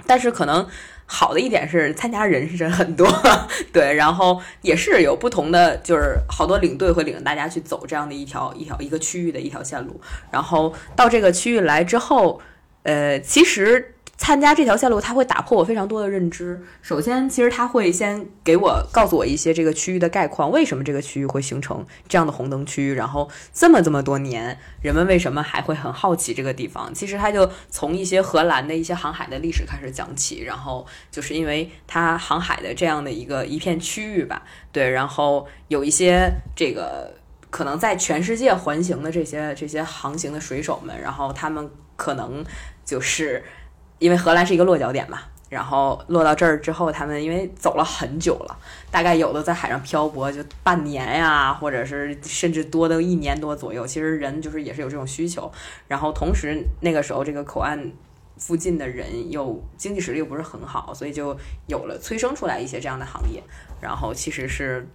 [0.05, 0.67] 但是可能。
[1.09, 3.07] 好的一点是参加人是很多，
[3.71, 10.01] 对，然后也是有不同的，就是好多领队会领着大家去走这样的一条一条一个区域的一条线路，
[10.31, 12.41] 然后到这个区域来之后，
[12.83, 13.93] 呃，其实。
[14.17, 16.59] 参加这条线路，它会打破我非常多的认知。
[16.81, 26.91] 首先，其实它会先给我告诉我一些这个区域的概况，为什么这个区域会形成这样的红灯区，然后这么这么多年，人们为什么还会很好奇这个地方？
[26.93, 34.41] 其实它就从一些荷兰的一些航海的历史开始讲起，然后就是因为它航海的这样的一个一片区域吧，
[34.71, 37.13] 对，然后有一些这个
[37.51, 42.43] 可能在全世界环行的这些这些航行的水手们，然后他们可能
[42.83, 43.43] 就是。
[43.99, 45.19] 因为荷兰是一个落脚点嘛，
[45.49, 48.57] 然后落到这儿之后，他们因为走了很久了，
[48.91, 53.87] 大概有的在海上漂泊就半年呀，或者是甚至多的一年多左右。
[53.87, 55.51] 其实人就是也是有这种需求。
[55.87, 57.91] 然后同时那个时候这个口岸
[58.37, 61.37] 附近的人又经济实力又不是很好，所以就
[61.67, 63.41] 有了催生出来一些这样的行业。
[63.81, 64.87] 然后其实是。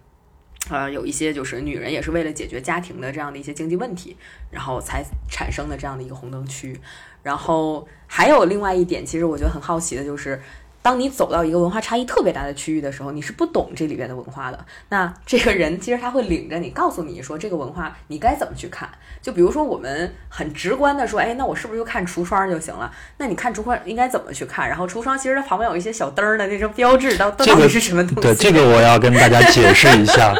[0.71, 4.17] 呃，有一些就是女人也是为了解决家庭的这样的一些经济问题，
[4.49, 6.81] 然后才产生的这样的一个红灯区。
[7.23, 10.41] 然后还有另外一点，其实我觉得很好奇的就是。
[10.83, 14.59] 当你走到一个文化差异特别大的区域的时候，你是不懂这里边的文化的。
[14.89, 18.89] 那这个人其实他会领着你，告诉你说这个文化你该怎么去看。
[19.23, 22.91] 就比如说我们很直观的说，哎，那我是不是就看橱窗就行了？
[23.19, 24.69] 那你看橱窗应该怎么去看？
[24.69, 28.21] 然后橱窗其实它旁边有一些小灯儿的那种标志，到到底是什么东西？
[28.21, 30.35] 对，这个我要跟大家解释一下，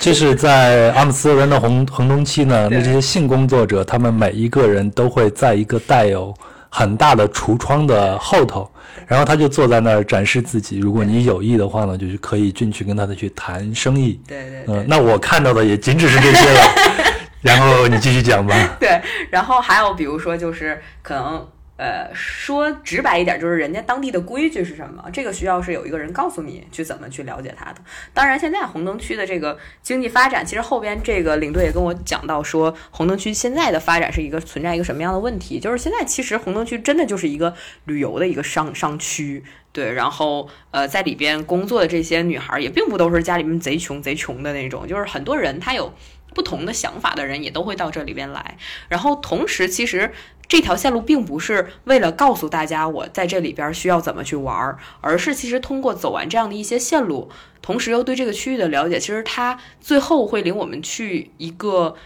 [0.00, 6.34] 就是在阿姆斯特丹的红红灯区呢，那这些性工作者，他们每一个人都会在一个带有
[6.76, 8.68] 很大的橱窗的后头。
[9.06, 10.78] 然后他就坐在那儿展示自己。
[10.78, 14.20] 如果你有意的话呢，就是可以进去跟他的去谈生意。
[14.26, 14.64] 对对。
[14.66, 16.60] 嗯，那我看到的也仅只是这些了。
[17.40, 18.54] 然后你继续讲吧。
[18.80, 19.00] 对，
[19.30, 21.46] 然后还有比如说，就是可能。
[21.76, 25.04] 呃，说直白一点，就是人家当地的规矩是什么？
[25.12, 27.80] 这个需要是有一个人告诉你去怎么去了解它的。
[28.12, 35.58] 当然，现在红灯区的这个经济发展，其实后边这个领队也跟我讲到说，红灯区现在的发展是一个存在一个什么样的问题？
[35.58, 37.52] 就是现在其实红灯区真的就是一个
[37.86, 39.92] 旅游的一个商商区，对。
[39.94, 45.92] 然后呃，在里边工作的这些女孩也并不都是家里面贼穷贼穷的那种，就是很多人他有
[46.34, 48.56] 不同的想法的人也都会到这里边来。
[48.88, 50.12] 然后同时，其实。
[50.46, 57.30] 这条线路并不是为了告诉大家我在这里边需要怎么去玩儿，而是其实通过走完这样的一些线路，
[57.62, 61.96] 同时又对这个区域的了解，其实它最后会领我们去一个，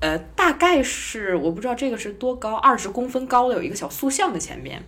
[0.00, 4.84] 呃，大概是我不知道这个是多高，二十公分高的有一个小塑像的前面。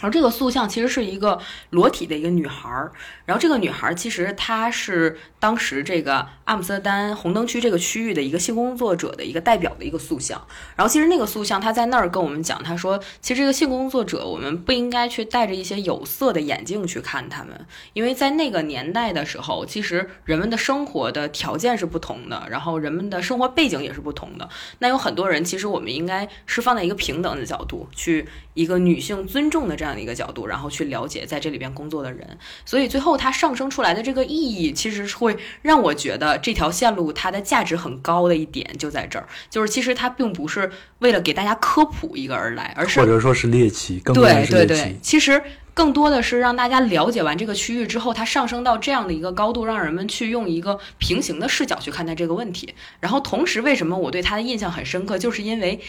[0.00, 0.08] 边。
[0.08, 1.40] 而这个塑像其实是一个
[1.70, 2.92] 裸体的一个女孩儿，
[3.26, 10.40] 然后这个女孩儿其实她是当时这个阿姆斯特丹红灯区这个区域的一个性工作者的一个代表的一个塑像。
[10.76, 24.48] 然后其实那个塑像她在那儿跟我们讲，她说其实这个性工作者我们不应该去戴着一些有色的眼镜去看他们，因为在那个年代的时候，其实人们的生活的条件是不同的，然后人们的生活背景也是不同的。
[24.78, 29.87] 那有很多人其实我们应该是放在一个平等的角度去一个女性尊重的这样。
[29.88, 32.36] 这样的一个角度，然后去了解在这里边工作的人，
[32.66, 52.74] 所以最后它上升出来的这个意义，其实会让我觉得这条线路它的价值很高的一点就在这儿，就是其实它并不是为了给大家科普一个而来，而是或者说是猎奇，更对对对，其实更多的是让大家了解完这个区域之后，它上升到这样的一个高度，让人们去用一个平行的视角去看待这个问题。
[53.00, 55.80] 然后同时，为什么我对它的印象很深刻，就是因为。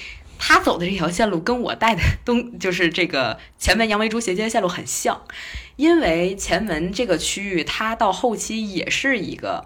[0.42, 5.22] 他走的这条线路跟我带的东就是这个前门杨梅竹斜街线路很像，
[5.76, 9.64] 因为前门这个区域它到后期也是一个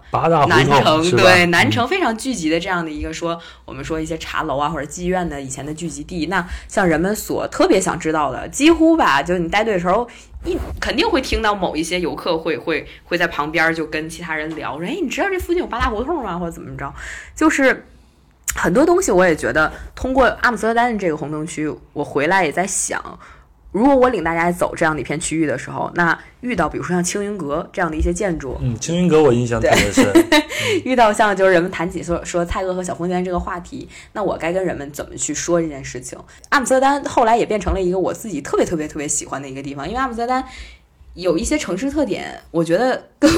[0.48, 6.26] 南城对南城非常聚集的这样的一个说我们说一些茶楼啊或者妓院的以前的聚集地。
[6.26, 10.08] 那像人们所特别想知道的，几乎吧，就是你带队的时候
[10.44, 16.36] 一肯定会听到某一些游客会会会在旁边就跟其他人聊说，哎，你知道这附近有八大胡同吗？
[16.36, 16.92] 或者怎么着？
[17.36, 17.86] 就是。
[18.54, 23.18] 很多东西我也觉得，通过阿姆斯特丹的这个红灯区，我回来也在想，
[23.72, 30.06] 如果我领大家走这样的一片区域的时候，那遇到比如说像青云阁这样的一些建筑，嗯，青云阁我印象特别深。
[30.84, 36.18] 遇到像就是人们谈起说说蔡锷和小凤仙这个话题，那我该跟人们怎么去说这件事情？
[36.50, 40.44] 阿姆斯特丹后来也变成了一个我自己特别特别特别喜欢的一个地方，因为阿姆斯特丹。
[41.14, 43.30] 有一些城市特点，我觉得跟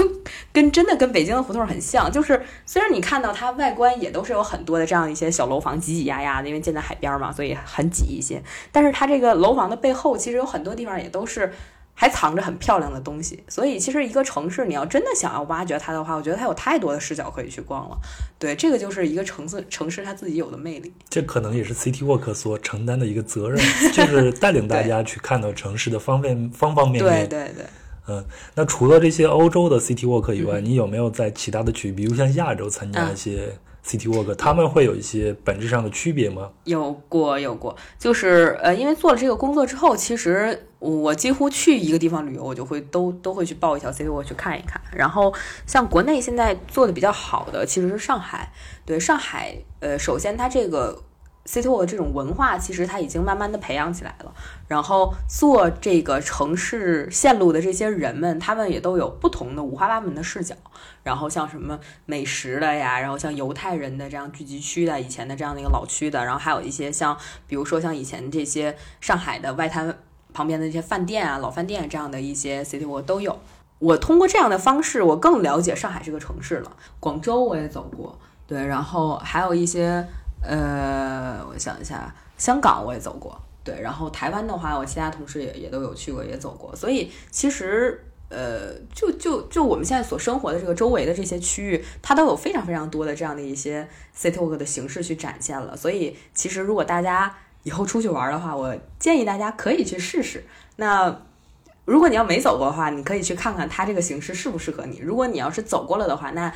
[0.52, 2.10] 跟真的跟北京的胡同很像。
[2.10, 8.42] 就是虽然你看到它外观也都是有很多的这样一些小楼房，挤挤压压的，因为建在海边嘛，所以很挤一些。
[8.72, 11.52] 但是它这个楼房的背后，其实有很多地方也都是。
[11.98, 17.96] 还藏着很漂亮的东西，所以其实一个城市，你要真的想要挖掘它的话，我觉得它有太多的视角可以去逛了。
[18.38, 20.92] 对，这个就是一个城市城市它自己有的魅力。
[21.08, 23.58] 这可能也是 City Walk 所承担的一个责任，
[23.94, 27.26] 就是带领大家去看到城市的方面方方面面。
[27.26, 27.64] 对对对。
[28.08, 28.24] 嗯，
[28.54, 36.50] 那除了这些欧洲的 City Walk 以外，你有没有在其他的区域，比如像亚洲参加一些？City Walk，他们会有一些本质上的区别吗？
[36.64, 44.80] 有过，有过，就是呃，因为做了这个工作之后，其实我几乎去一个地方旅游，我就会都都会去报一条 City Walk 去看一看。
[44.92, 45.32] 然后
[45.66, 48.52] 像国内现在做的比较好的，其实是上海。
[48.84, 51.02] 对上海，呃，首先它这个。
[51.46, 54.34] City Walk 这种文化，其实它已经慢慢的培养起来了。
[54.68, 60.54] 然后做这个城市线路的这些人们，他们也都有不同的五花八门的视角。
[61.02, 67.16] 然后像什么美食的呀，然后像犹太人的这样聚集区的，以前的这样的一个老区的，然后还有一些像，
[67.46, 69.96] 比如说像以前这些上海的外滩。
[70.34, 73.38] 旁边的一些饭店啊、老饭店这样的一些 city walk 都有。
[73.78, 76.76] 我通过这样的方式，我更了解上海这个城市了。
[77.00, 80.06] 广州我也走过，对，然后还有一些
[80.46, 86.74] 呃，我想一下，香港我也走过，对，然后台湾的话，我其他同事也也都有去过，也走过。
[86.76, 95.76] 所以其实呃，就就就我们现在所生活的这个周围的这些区域，它都有非常非常多的这样的一些 city walk 的形式去展现了。
[95.76, 100.44] 所以其实如果大家以后出去玩的话，我建议大家可以去试试。
[100.76, 101.22] 那
[101.84, 104.98] 如果你要没走过的话，你可以去看看它这个形式适不适合你。
[104.98, 106.52] 如果你要是走过了的话，那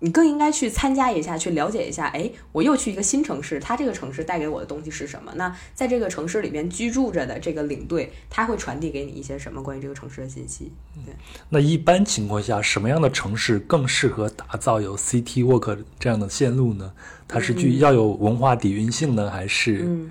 [0.00, 2.06] 你更应该去参加一下，去了解一下。
[2.08, 5.32] 哎，我又去一个新城市，它这个城市带给我的东西是什么？
[5.36, 10.72] 那在这个城市里面居住着的这个领队，他会传递给你一些什么关于这个城市的信息？
[11.04, 11.14] 对。
[11.50, 16.92] 那一般情况下，什么样的城市更适合打造有 City Walk 这样的线路呢？
[17.28, 19.84] 它是具要有文化底蕴性呢，还是？
[19.84, 20.10] 嗯。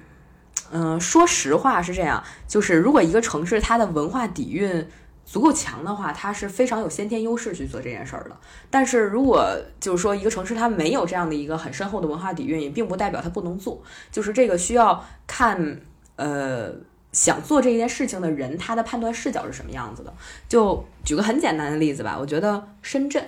[0.71, 4.87] 嗯，说实话是这样，就是如果一个城市它的文化底蕴
[5.31, 8.35] 足够强的话，它是非常有先天优势去做这件事儿的。
[8.71, 9.45] 但是如果
[9.79, 13.79] 就是说一个城市它没有这样的一个很深厚的文化底蕴，也并不代表它不能做。
[14.11, 15.81] 就是这个需要看，
[16.15, 16.73] 呃，
[17.11, 20.11] 想做这件事情的人他的判断视角是什么样子的。
[20.47, 23.23] 就举个很简单的例子吧，我觉得深圳，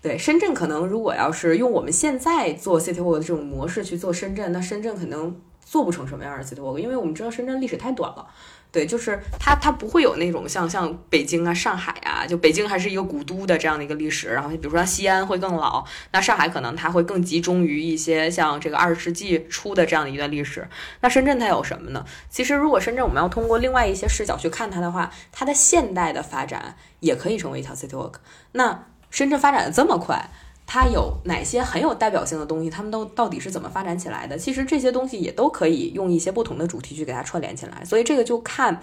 [0.00, 5.36] 对深圳可能如果要是用我们现在做 City Walk 的这种模式去做深圳，那深圳可能。
[5.66, 8.28] 做不成什么样的 city walk，因为我们知道深圳历史太短了，
[8.74, 20.66] 对，就是它它不会有那种像像北京啊、上海啊，就北京还是一个古都的这样的一个历史，然后比如说西安会更老，那上海可能它会更集中于一些像这个二十世纪初的这样的一段历史。
[21.02, 22.04] 那深圳它有什么呢？
[22.28, 28.14] 其实如果深圳我们要通过另外一些视角去看它的话，它的现代的发展也可以成为一条 city walk。
[28.50, 30.28] 那深圳发展的这么快。
[30.66, 32.70] 它有哪些很有代表性的东西？
[32.70, 34.36] 他们都到底是怎么发展起来的？
[34.38, 37.84] 其实这些东西也都可以用一些不同的主题去给它串联起来。
[37.84, 38.80] 所以这个就看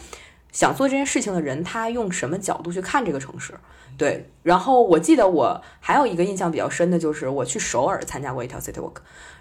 [0.52, 3.54] 想做这件事情的人他用什么角度去看这个城市。
[3.98, 8.98] 对，然后我记得我还有一个印象比较深的就是我去首尔参加过一条 city walk，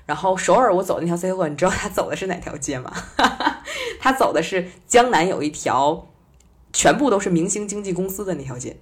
[0.06, 2.92] 然后首尔我走的那条 city walk，你知道他走的是哪条街吗？
[4.00, 6.08] 他走的是江南有一条
[6.72, 8.76] 全部都是明星经纪公司的那条街。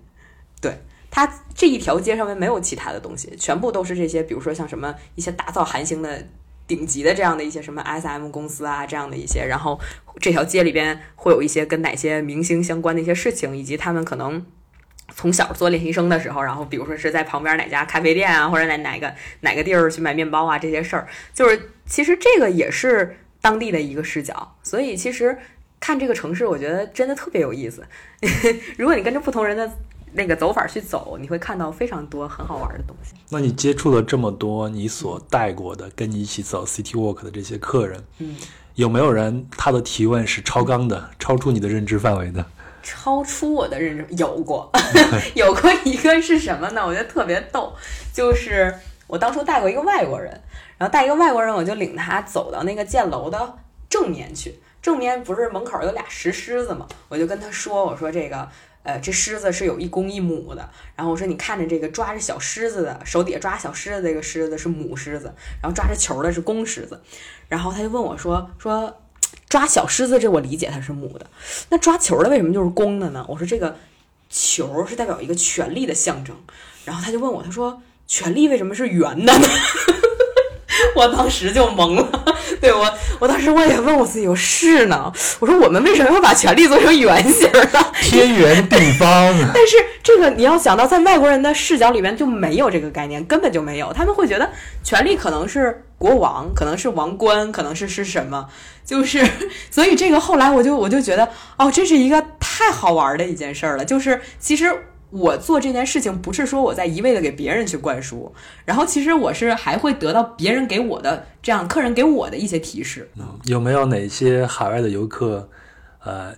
[0.61, 0.81] 对。
[1.11, 6.29] 它这一条街上面没有其他的东西，全部都是这些，比如说像什么一些打造韩星的
[6.67, 9.45] 顶级的这样的一些什么 S M 公司啊，这样的一些。
[9.45, 9.81] 然后
[10.21, 14.45] 这条街里边会有一些跟哪些明星相关的一些事情，以及他们可能
[15.15, 24.57] 从小做练习生的时候，然后比如说是在旁边哪家咖啡店啊，或者哪哪个哪个地儿去买面包啊，这些事儿，就是其实这个也是当地的一个视角。
[24.63, 25.39] 所以其实
[25.81, 27.83] 看这个城市，我觉得真的特别有意思。
[28.77, 29.69] 如果你跟着不同人的。
[30.13, 33.15] 那个走法去走，你会看到非常多很好玩的东西。
[33.29, 38.37] 那你接触了这么多你所带过的跟你一起走 City Walk 的这些客人，嗯，
[38.75, 42.45] 有没有人他的提问是超纲的，超出你的认知范围的？
[42.83, 44.71] 超出我的认知有过，
[45.35, 46.87] 有过一个是什么呢？
[46.87, 47.75] 我觉得特别逗，
[48.13, 48.75] 就是
[49.07, 50.31] 我当初带过一个外国人，
[50.79, 53.59] 然后带一个外国人，我就领他走到那个建楼的
[53.91, 56.87] 正面去，正面不是门口有俩石狮子吗？
[57.09, 58.49] 我就跟他说，我说这个。
[58.83, 60.69] 呃，这狮子是有一公一母的。
[60.97, 65.33] 然后我说，你看着这个抓着小狮子的，手底下抓小狮子这个狮子是母狮子，
[65.63, 67.01] 然后抓着球的是公狮子。
[67.49, 69.01] 然后他就问我说：“说
[69.49, 71.27] 抓小狮子这我理解它是母的，
[71.71, 73.77] 那抓球的为什么就是公的呢？”我说：“这个
[74.31, 76.37] 球是代表一个权力的象征。”
[76.85, 79.49] 然后他就问我，他说：“权力为什么是圆的呢？”
[80.99, 82.25] 我当时就懵了，
[82.61, 87.87] 对我，我当时我也问我自己，我是呢，我说我们为什么要把权力做成圆形呢？
[88.03, 89.09] 天圆地方。
[89.55, 93.93] 但是这个你要想到，在外国人的视角里面就没有这个概念，根本就没有。
[93.93, 94.51] 他们会觉得
[94.83, 98.49] 权力可能是国王，可能是王冠，可能是是什么？
[98.85, 99.25] 就是，
[99.71, 103.85] 所以这个后来我就我就觉得，哦，这是一个太好玩的一件事儿了。
[103.85, 104.77] 就是其实。
[105.11, 108.35] 我做这件事情不是说我在一味的给别人去灌输，
[108.67, 113.11] 然后其实我是还会得到别人给我的这样客人给我的一些提示。
[113.17, 115.49] 嗯有没有哪些海外的游客，
[116.05, 116.35] 呃，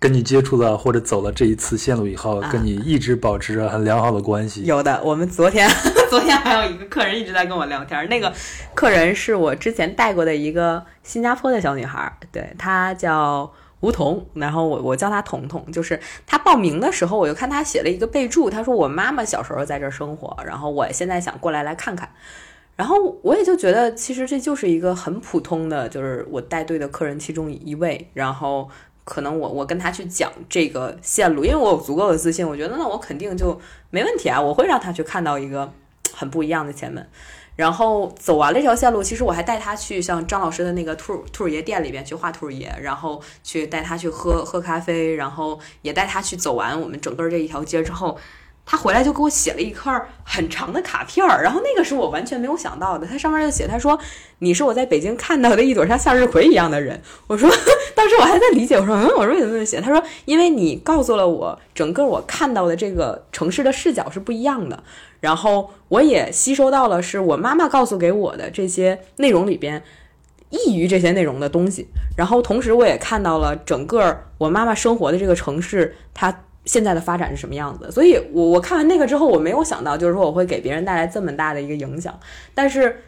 [0.00, 4.64] 跟你接触了或者走了这一次线路以后，跟你一直保持着很良好的关系？
[4.64, 5.70] 有的，我们昨天
[6.10, 8.32] 昨天还有一个客人一直在跟我聊天，那个
[8.74, 13.52] 客人是我之前带过的一个新加坡的小女孩，对她叫。
[13.84, 22.08] 梧桐，然后我我叫他彤彤，就是他报名的时候，我就看他写了一个备注，他说我妈妈小时候在这儿生活，然后我现在想过来来看看，
[22.76, 28.68] 然后我也就觉得其实这就是一个很普通的，就是我带队的客人其中一位，然后
[29.04, 35.70] 可能我我跟他去讲这个线路，因为我有足够的自信，我觉得那我肯定就没问题啊，我会让他去看到一个
[36.14, 37.06] 很不一样的前门。
[37.56, 48.18] 然后走完了这条线路，其实我还带他去像张老师的那个兔兔爷店里边去画兔爷，然后去带他去喝喝咖啡，然后也带他去走完我们整个这一条街之后。
[48.66, 49.92] 他回来就给我写了一块
[50.24, 53.06] 很长的卡片儿，然后那个是我完全没有想到的。
[53.06, 53.98] 他上面就写，他说
[54.40, 56.98] ：“你是我在北京看到的一朵像向日葵一样的人。”
[57.28, 57.46] 我说，
[57.94, 64.82] 当时我还在理解，我说：“嗯，我说为什么这么写？”他说：“因为你告诉了我，整个我看到的这个城市的视角是不一样的。
[65.24, 69.82] 然后我也吸收到了是我妈妈告诉给我的这些内容里边
[70.50, 71.86] 异于这些内容的东西。
[72.16, 76.32] 然后同时我也看到了整个我妈妈生活的这个城市，它。”
[76.66, 77.92] 现在的发展是什么样子？
[77.92, 82.18] 所以，我我看完那个之后，我没有想到，就是说我会给别人带来这么大的一个影响。
[82.54, 83.02] 但是，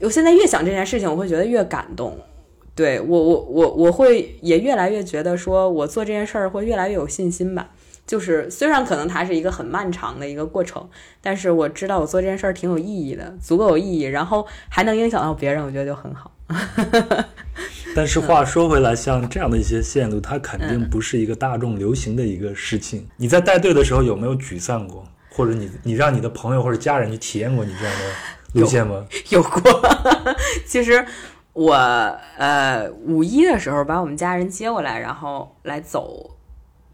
[0.00, 2.16] 我现在越想这件事情，我会觉得越感动。
[2.74, 7.68] 对我，我，我，我会也越来越觉得，说我做这件事儿会越来越有信心吧。
[8.06, 10.88] 就是虽然可能它是一个很漫长的一个过程，
[11.20, 16.30] 但是我知道我做这件事儿挺有意义的，足够有意义，然后还能影响到别人，我觉得就很好。
[17.96, 23.08] 但是话说回来，像这样的一些线路，它肯定不是一个大众流行的一个事情。
[23.16, 25.04] 你在带队的时候有没有沮丧过？
[25.30, 29.04] 或者你你让你的朋友或者家人去体验过你这样的路线吗？
[29.28, 29.60] 有 过。
[30.66, 31.04] 其实
[31.52, 31.74] 我
[32.38, 36.35] 呃五一的时候把我们家人接过来，然后来走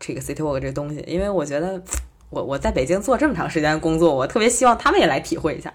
[0.03, 1.81] 这个 City Walk 这个东西，因为我觉得。
[2.35, 5.71] 我我在北京做这么长时间工作，我特别希望他们也来体会一下。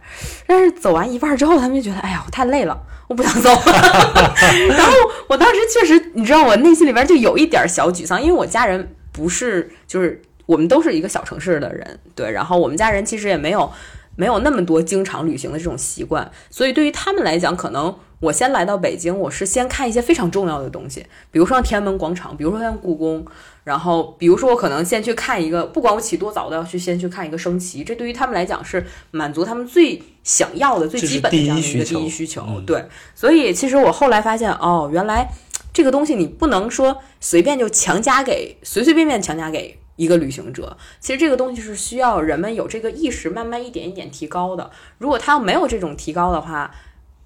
[0.47, 2.75] 但是走完一半之后，他们就觉得，哎呀，我太累了，
[3.07, 4.33] 我不想走了。
[4.75, 4.91] 然后
[5.29, 12.31] 我当时确实，你知道，我内心里边就有一点小沮丧，因为我家人不是，就是我们都是一个小城市的人，对。
[12.31, 13.71] 然后我们家人其实也没有
[14.15, 23.23] 没有那么多经常旅行的这种习惯，所以对于他们来讲，可能我先来到北京，我是先看一些非常重要的东西，比如说天安门广场，比如说像故宫。
[23.67, 27.83] 然后，比如说，我可能先去看一个，不管我起多早，都要去先去看一个升旗。
[27.83, 32.45] 这对于他们来讲是满足他们最想要的、最基本的这样的一个第一需求。
[32.65, 35.29] 对，所以其实我后来发现，哦，原来
[35.73, 40.77] 这个东西你不能说随便就强加给随随便便强加给一个旅行者。
[41.01, 44.71] 其实这个东西是需要人们有这个意识，慢慢一点一点提高的。
[44.97, 46.71] 如果他要没有这种提高的话，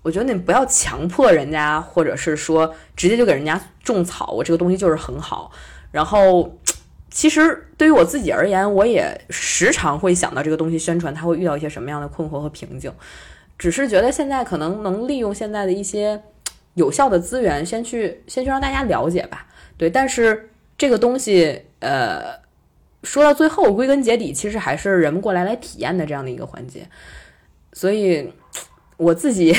[0.01, 5.51] 我觉得你不要强迫人家，或者是说直接就给人家种草，我这个东西就是很好。
[5.91, 6.57] 然后，
[7.09, 12.89] 其实对于我自己而言，我也时常会想到这个东西宣传，它会遇到一些什么样的困惑和瓶颈。
[13.57, 16.23] 只是觉得现在可能能利用现在的一些
[16.75, 19.45] 有效的资源，先去先去让大家了解吧。
[19.77, 22.39] 对，但是这个东西，呃，
[23.03, 26.87] 说到最后，归根结底，其实还是人们过来来体验的这样的一个环节。
[27.73, 28.31] 所以，
[28.95, 29.53] 我自己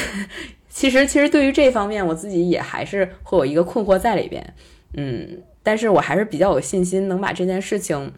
[0.70, 4.54] 其实其实对于这方面，我自己也还是会有一个困惑在里边。
[4.94, 5.42] 嗯。
[5.62, 8.12] 但是我还是比较有信心，能把这件事情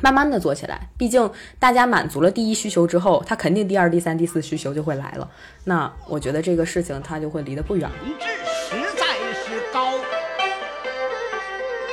[0.00, 0.88] 慢慢的做起来。
[0.96, 5.30] 毕竟大家满足了第一需求之后，他肯定第二、第三、第四需求就会来了。
[5.64, 7.88] 那我觉得这个事情他就会离得不远。
[8.02, 8.26] 品质
[8.68, 9.06] 实在
[9.44, 9.92] 是高，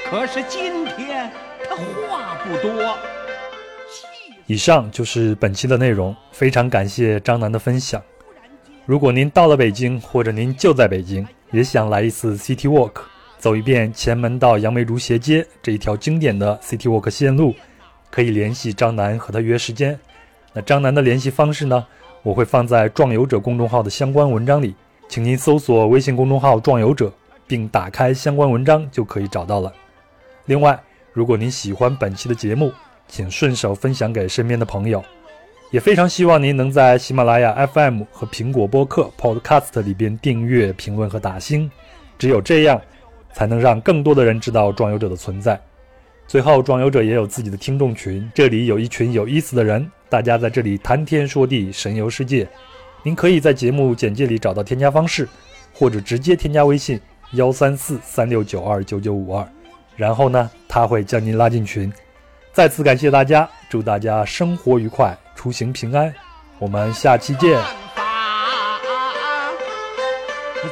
[0.10, 1.30] 可是今天
[1.68, 2.98] 他话不多。
[4.48, 8.02] 以上就是本期的内容，非常感谢张楠的分享。
[8.88, 12.94] 如果您到了北京，或者您就在北京，也想来一次 City Walk。
[13.40, 17.56] 走一遍前门到杨梅竹斜街这一条经典的 City Walk 线路，
[18.12, 19.98] 可以联系张楠和他约时间。
[20.52, 21.88] 那张楠的联系方式呢？
[22.22, 24.76] 我会放在“壮游者”公众号的相关文章里，
[25.08, 27.10] 请您搜索微信公众号“壮游者”，
[27.48, 29.74] 并打开相关文章就可以找到了。
[30.46, 30.78] 另外，
[31.14, 32.74] 如果您喜欢本期的节目，
[33.08, 35.02] 请顺手分享给身边的朋友。
[35.72, 41.72] 也非常希望您能在喜马拉雅 FM 和苹果播客 Podcast 里边订阅、评论和打星，
[42.18, 42.82] 只有这样。
[43.34, 45.60] 才能让更多的人知道壮游者的存在。
[46.28, 52.48] 最后，壮游者也有自己的听众群，这里有一群有意思的人，大家在这里谈天说地，神游世界。
[53.02, 55.28] 您可以在节目简介里找到添加方式，
[55.74, 57.00] 或者直接添加微信
[57.32, 59.48] 幺三四三六九二九九五二，
[59.96, 61.92] 然后呢，他会将您拉进群。
[62.52, 66.14] 再次感谢大家，祝大家生活愉快，出行平安。
[66.60, 67.60] 我们下期见。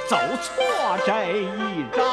[0.08, 2.07] 走错这一招。